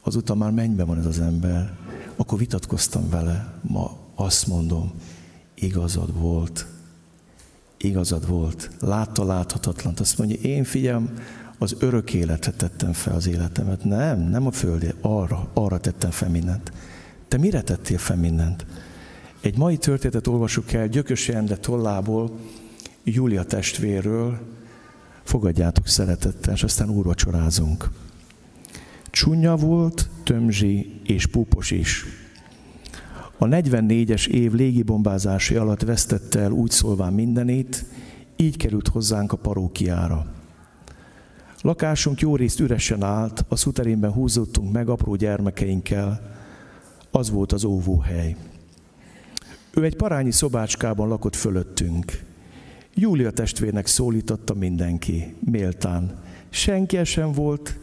[0.00, 1.76] Azután már mennybe van ez az ember,
[2.16, 4.92] akkor vitatkoztam vele, ma azt mondom,
[5.54, 6.66] igazad volt,
[7.76, 10.00] igazad volt, látta láthatatlant.
[10.00, 11.14] Azt mondja, én figyelm,
[11.58, 13.84] az örök életre tettem fel az életemet.
[13.84, 16.72] Nem, nem a földé, arra, arra tettem fel mindent.
[17.28, 18.66] Te mire tettél fel mindent?
[19.40, 22.38] Egy mai történetet olvasuk el Gyökös Endre tollából,
[23.04, 24.38] Júlia testvérről,
[25.22, 27.90] fogadjátok szeretettel, és aztán úrvacsorázunk.
[29.10, 32.04] Csunya volt, tömzsi és púpos is.
[33.38, 37.84] A 44-es év légibombázási alatt vesztette el úgy szólván mindenét,
[38.36, 40.37] így került hozzánk a parókiára.
[41.62, 46.36] Lakásunk jó részt üresen állt, a szuterénben húzottunk meg apró gyermekeinkkel.
[47.10, 48.36] Az volt az óvóhely.
[49.74, 52.24] Ő egy parányi szobácskában lakott fölöttünk.
[52.94, 56.18] Júlia testvérnek szólította mindenki, méltán.
[56.48, 57.78] Senki sem volt,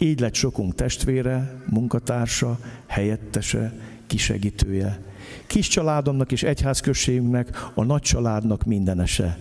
[0.00, 3.72] Így lett sokunk testvére, munkatársa, helyettese,
[4.06, 5.02] kisegítője.
[5.46, 9.38] Kis családomnak és egyházközségünknek, a nagy családnak mindenese.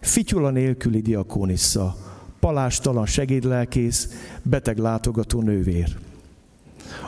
[0.00, 1.96] Fityula nélküli diakónissza,
[2.40, 4.08] palástalan segédlelkész,
[4.42, 5.96] beteg látogató nővér.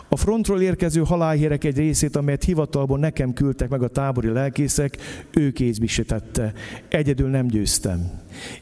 [0.08, 4.96] A frontról érkező halálhírek egy részét, amelyet hivatalból nekem küldtek meg a tábori lelkészek,
[5.30, 6.52] ő kézbisítette.
[6.88, 8.10] Egyedül nem győztem.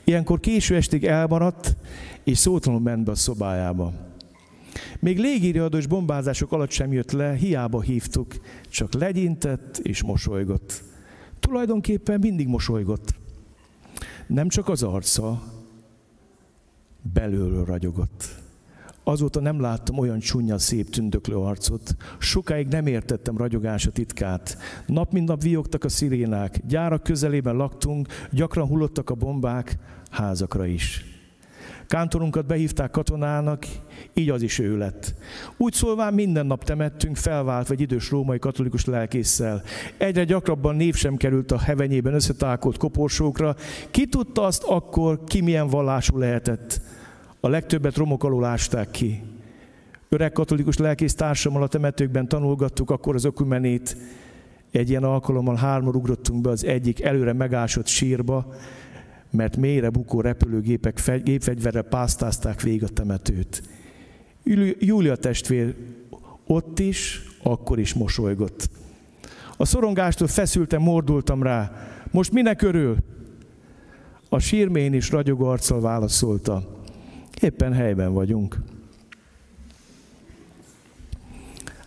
[0.05, 1.77] Ilyenkor késő estig elmaradt,
[2.25, 3.93] és szótlanul ment be a szobájába.
[4.99, 8.35] Még légiriadós bombázások alatt sem jött le, hiába hívtuk,
[8.69, 10.83] csak legyintett és mosolygott.
[11.41, 13.15] Tulajdonképpen mindig mosolygott.
[14.27, 15.43] Nem csak az arca,
[17.13, 18.45] belülről ragyogott.
[19.05, 21.97] Azóta nem láttam olyan csúnya, szép, tündöklő arcot.
[22.19, 24.59] Sokáig nem értettem ragyogása titkát.
[24.87, 29.79] Nap mint nap viogtak a szirénák, gyárak közelében laktunk, gyakran hullottak a bombák,
[30.11, 31.05] házakra is.
[31.87, 33.67] Kántorunkat behívták katonának,
[34.15, 35.15] így az is ő lett.
[35.57, 39.63] Úgy szólván minden nap temettünk, felvált vagy idős római katolikus lelkésszel.
[39.97, 43.57] Egyre gyakrabban név sem került a hevenyében összetálkolt koporsókra.
[43.91, 46.81] Ki tudta azt akkor, ki milyen vallású lehetett?
[47.41, 49.23] A legtöbbet romok alól ásták ki.
[50.09, 53.97] Öreg katolikus lelkész társammal a temetőkben tanulgattuk akkor az ökumenét.
[54.71, 58.55] Egy ilyen alkalommal hárman ugrottunk be az egyik előre megásott sírba,
[59.31, 63.63] mert mélyre bukó repülőgépek gépfegyverrel pásztázták végig a temetőt.
[64.79, 65.75] Júlia testvér
[66.47, 68.69] ott is, akkor is mosolygott.
[69.57, 71.73] A szorongástól feszültem, mordultam rá.
[72.11, 72.97] Most minek örül?
[74.29, 76.76] A sírmén is ragyogó arccal válaszolta.
[77.41, 78.57] Éppen helyben vagyunk.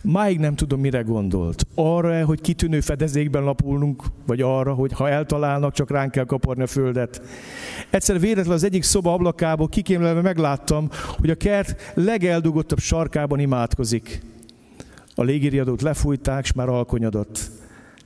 [0.02, 1.66] Máig nem tudom, mire gondolt.
[1.74, 6.66] Arra, hogy kitűnő fedezékben lapulnunk, vagy arra, hogy ha eltalálnak, csak ránk kell kaparni a
[6.66, 7.22] földet.
[7.90, 10.88] Egyszer véletlenül az egyik szoba ablakából kikémlelve megláttam,
[11.18, 14.22] hogy a kert legeldugottabb sarkában imádkozik.
[15.14, 17.50] A légiriadót lefújták, és már alkonyodott.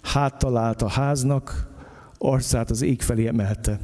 [0.03, 1.72] Háttalált a háznak,
[2.18, 3.78] arcát az ég felé emelte.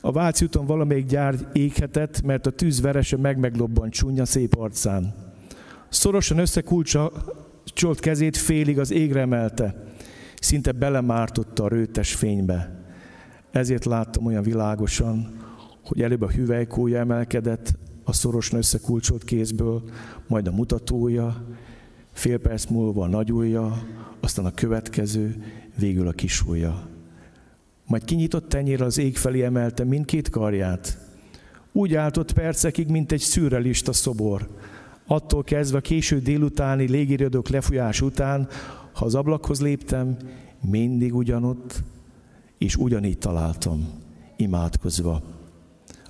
[0.00, 5.14] A Váci úton valamelyik gyár éghetett, mert a tűz verese meg-meglobban csúnya szép arcán.
[5.88, 9.84] Szorosan összekulcsolt kezét félig az égre emelte,
[10.40, 12.82] szinte belemártotta a rőtes fénybe.
[13.50, 15.36] Ezért láttam olyan világosan,
[15.84, 19.82] hogy előbb a hüvelykója emelkedett a szorosan összekulcsolt kézből,
[20.26, 21.44] majd a mutatója,
[22.12, 23.82] fél perc múlva a nagyújja,
[24.20, 25.42] aztán a következő,
[25.78, 26.87] végül a kisújja.
[27.88, 30.98] Majd kinyitott tenyér az ég felé emelte mindkét karját.
[31.72, 34.48] Úgy álltott percekig, mint egy szürrelista szobor.
[35.06, 38.48] Attól kezdve késő délutáni légiriadók lefújás után,
[38.92, 40.16] ha az ablakhoz léptem,
[40.60, 41.82] mindig ugyanott,
[42.58, 43.88] és ugyanígy találtam,
[44.36, 45.22] imádkozva.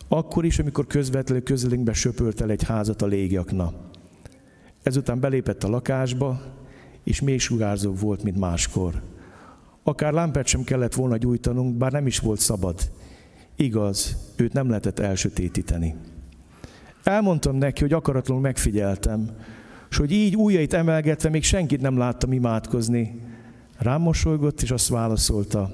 [0.08, 3.72] Akkor is, amikor közvetlenül közelünkbe söpört el egy házat a légiakna.
[4.82, 6.40] Ezután belépett a lakásba,
[7.04, 9.02] és mély sugárzó volt, mint máskor.
[9.88, 12.90] Akár lámpát sem kellett volna gyújtanunk, bár nem is volt szabad.
[13.56, 15.94] Igaz, őt nem lehetett elsötétíteni.
[17.02, 19.30] Elmondtam neki, hogy akaratlanul megfigyeltem,
[19.90, 23.20] és hogy így ujjait emelgetve még senkit nem láttam imádkozni.
[23.78, 25.70] Rám mosolygott, és azt válaszolta,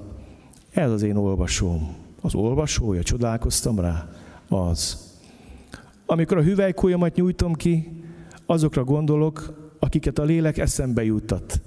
[0.71, 1.97] ez az én olvasóm.
[2.21, 4.09] Az olvasója, csodálkoztam rá,
[4.49, 5.13] az.
[6.07, 8.03] Amikor a hüvelykújamat nyújtom ki,
[8.47, 11.61] azokra gondolok, akiket a lélek eszembe juttat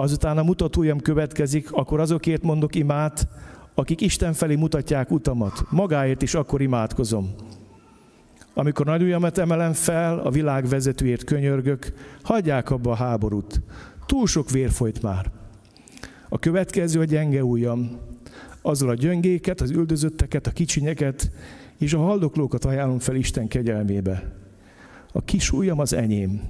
[0.00, 3.28] azután a mutatójam következik, akkor azokért mondok imát,
[3.74, 5.64] akik Isten felé mutatják utamat.
[5.70, 7.34] Magáért is akkor imádkozom.
[8.54, 11.92] Amikor nagy ujjamat emelem fel, a világ vezetőért könyörgök,
[12.22, 13.62] hagyják abba a háborút.
[14.06, 15.30] Túl sok vér folyt már.
[16.28, 17.98] A következő a gyenge ujjam.
[18.62, 21.30] Azzal a gyöngéket, az üldözötteket, a kicsinyeket
[21.78, 24.32] és a haldoklókat ajánlom fel Isten kegyelmébe.
[25.12, 26.40] A kis ujjam az enyém.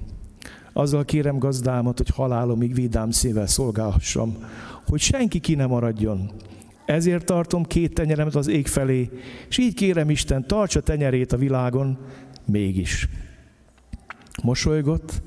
[0.73, 4.37] Azzal kérem gazdámat, hogy halálomig vidám szívvel szolgálhassam,
[4.87, 6.31] hogy senki ki ne maradjon.
[6.85, 9.09] Ezért tartom két tenyeremet az ég felé,
[9.47, 11.97] és így kérem Isten, tartsa tenyerét a világon,
[12.45, 13.07] mégis.
[14.43, 15.21] Mosolygott,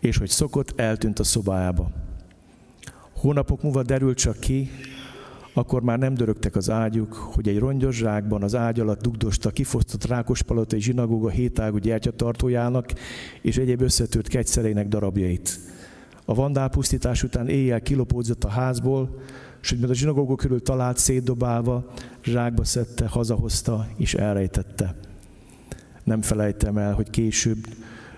[0.00, 1.90] és hogy szokott, eltűnt a szobájába.
[3.14, 4.70] Hónapok múlva derült csak ki,
[5.52, 10.06] akkor már nem dörögtek az ágyuk, hogy egy rongyos zsákban az ágy alatt dugdosta kifosztott
[10.06, 12.92] Rákospalotai zsinagóga hétágú gyertyatartójának
[13.42, 15.58] és egyéb összetört kegyszerének darabjait.
[16.24, 19.08] A vandálpusztítás után éjjel kilopódzott a házból,
[19.62, 21.92] és hogy a zsinagóga körül talált szétdobálva,
[22.24, 24.94] zsákba szedte, hazahozta és elrejtette.
[26.04, 27.58] Nem felejtem el, hogy később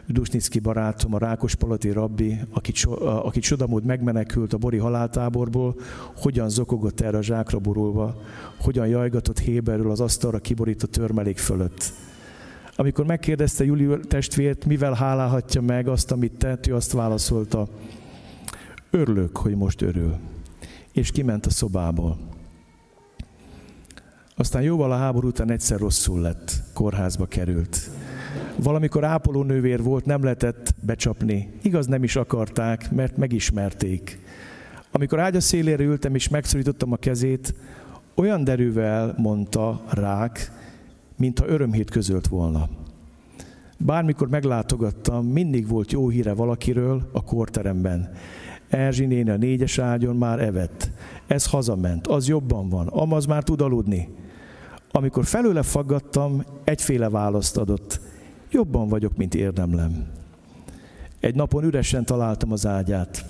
[0.07, 5.77] Dusnicki barátom, a Rákospaloti rabbi, aki, aki csodamód megmenekült a bori haláltáborból,
[6.17, 8.21] hogyan zokogott erre a zsákra borulva,
[8.61, 11.93] hogyan jajgatott Héberül az asztalra kiborított törmelék fölött.
[12.77, 17.69] Amikor megkérdezte Juli testvért, mivel hálálhatja meg azt, amit tett, ő azt válaszolta,
[18.91, 20.17] örülök, hogy most örül.
[20.93, 22.19] És kiment a szobából.
[24.37, 27.91] Aztán jóval a háború után egyszer rosszul lett, kórházba került.
[28.57, 31.49] Valamikor ápolónővér volt, nem lehetett becsapni.
[31.63, 34.19] Igaz, nem is akarták, mert megismerték.
[34.91, 37.55] Amikor ágya szélére ültem és megszorítottam a kezét,
[38.15, 40.53] olyan derűvel mondta rák,
[41.17, 42.69] mintha örömhét közölt volna.
[43.79, 48.13] Bármikor meglátogattam, mindig volt jó híre valakiről a kórteremben.
[48.69, 50.91] Erzsi néni a négyes ágyon már evett.
[51.27, 54.09] Ez hazament, az jobban van, amaz már tud aludni.
[54.91, 58.01] Amikor felőle faggattam, egyféle választ adott.
[58.53, 60.07] Jobban vagyok, mint érdemlem.
[61.21, 63.25] Egy napon üresen találtam az ágyát.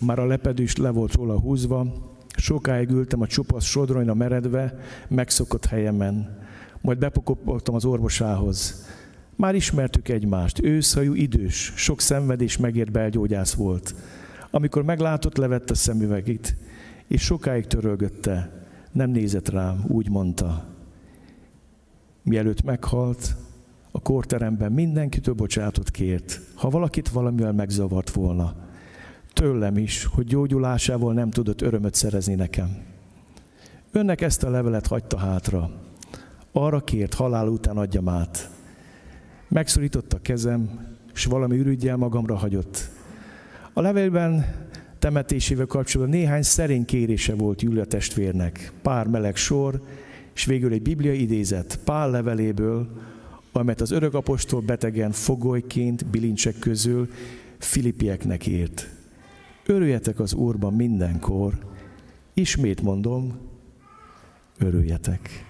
[0.00, 1.86] Már a lepedős le volt róla húzva,
[2.36, 4.78] sokáig ültem a csupasz sodronyra meredve,
[5.08, 6.38] megszokott helyemen.
[6.80, 8.86] Majd bepokopoltam az orvosához.
[9.36, 13.94] Már ismertük egymást, őszajú, idős, sok szenvedés megért belgyógyász volt.
[14.50, 16.56] Amikor meglátott, levette szemüvegét,
[17.06, 18.64] és sokáig törölgötte.
[18.92, 20.76] Nem nézett rám, úgy mondta.
[22.28, 23.36] Mielőtt meghalt,
[23.90, 28.54] a kórteremben mindenkitől bocsátot kért, ha valakit valamivel megzavart volna.
[29.32, 32.76] Tőlem is, hogy gyógyulásával nem tudott örömöt szerezni nekem.
[33.92, 35.70] Önnek ezt a levelet hagyta hátra.
[36.52, 38.50] Arra kért, halál után adjam át.
[39.48, 42.90] Megszorította a kezem, és valami ürügyel magamra hagyott.
[43.72, 44.44] A levélben
[44.98, 48.72] temetésével kapcsolatban néhány szerény kérése volt Júlia testvérnek.
[48.82, 49.82] Pár meleg sor,
[50.38, 52.88] és végül egy biblia idézet Pál leveléből,
[53.52, 57.08] amelyet az örök apostol betegen fogolyként bilincsek közül
[57.58, 58.88] Filippieknek írt.
[59.66, 61.58] Örüljetek az Úrban mindenkor,
[62.34, 63.38] ismét mondom,
[64.58, 65.46] örüljetek.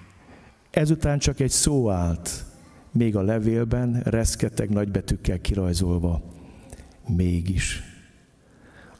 [0.71, 2.45] Ezután csak egy szó állt,
[2.93, 6.23] még a levélben reszketeg nagybetűkkel kirajzolva.
[7.17, 7.83] Mégis.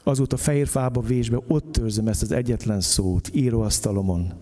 [0.03, 4.33] Azóta fehér fába vésbe ott törzöm ezt az egyetlen szót, íróasztalomon.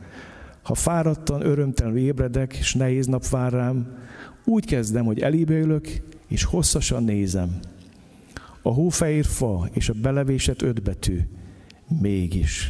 [0.68, 3.98] Ha fáradtan, örömtelenül ébredek, és nehéz nap vár rám,
[4.46, 5.88] úgy kezdem, hogy elébe ülök,
[6.28, 7.60] és hosszasan nézem.
[8.62, 11.20] A hófehér fa és a belevésett ötbetű
[12.02, 12.70] mégis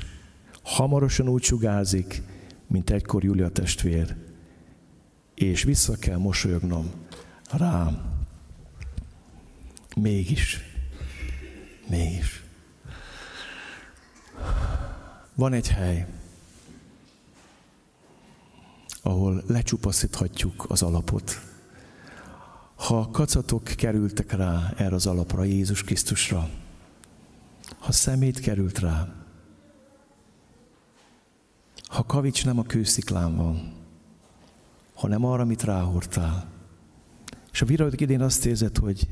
[0.64, 2.22] hamarosan úgy sugárzik,
[2.68, 4.16] mint egykor Julia testvér.
[5.36, 6.92] És vissza kell mosolyognom
[7.52, 8.02] rám.
[9.96, 10.60] Mégis.
[11.90, 12.44] Mégis.
[15.36, 16.08] Van egy hely,
[19.08, 21.42] ahol lecsupaszíthatjuk az alapot.
[22.76, 26.50] Ha kacatok kerültek rá erre az alapra, Jézus Krisztusra,
[27.80, 29.14] ha szemét került rá,
[31.84, 33.74] ha kavics nem a kősziklán van,
[34.94, 36.50] hanem arra, amit ráhordtál,
[37.52, 39.08] és a viradok idén azt érzed, hogy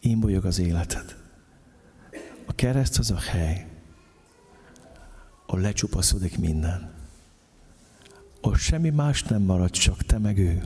[0.00, 1.16] én bolyog az életed.
[2.46, 3.66] A kereszt az a hely,
[5.46, 7.01] ahol lecsupaszodik minden.
[8.44, 10.64] Ott semmi más nem marad, csak te meg ő.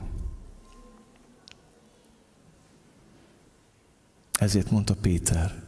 [4.33, 5.63] Ezért mondta Péter,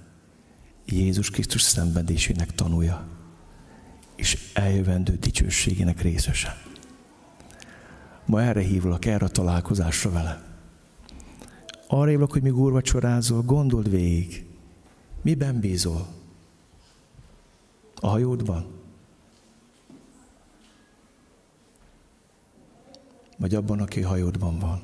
[0.85, 3.07] Jézus Krisztus szenvedésének tanúja,
[4.15, 6.61] és eljövendő dicsőségének részese.
[8.25, 10.43] Ma erre hívlak, erre a találkozásra vele.
[11.87, 14.45] Arra hívlak, hogy míg úrvacsorázol, gondold végig,
[15.21, 16.07] miben bízol?
[17.95, 18.78] A hajódban?
[23.39, 24.81] Vagy abban, aki hajódban van?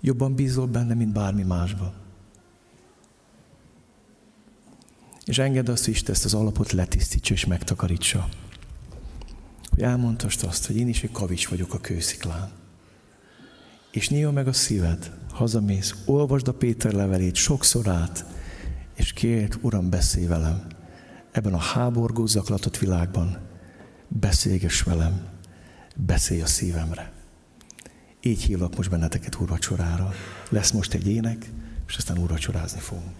[0.00, 1.92] Jobban bízol benne, mint bármi másban.
[5.24, 8.28] És engedd azt is, ezt az alapot letisztítsa és megtakarítsa.
[9.70, 12.50] Hogy elmondtast azt, hogy én is egy kavics vagyok a kősziklán.
[13.90, 18.24] És nyílja meg a szíved, hazamész, olvasd a Péter levelét sokszor át,
[18.94, 20.66] és kérd, Uram, beszélj velem.
[21.30, 23.38] Ebben a háborgó zaklatott világban
[24.08, 25.29] beszélgess velem,
[26.06, 27.12] beszélj a szívemre.
[28.20, 30.12] Így hívlak most benneteket úrvacsorára.
[30.48, 31.50] Lesz most egy ének,
[31.88, 33.14] és aztán úrvacsorázni fogunk.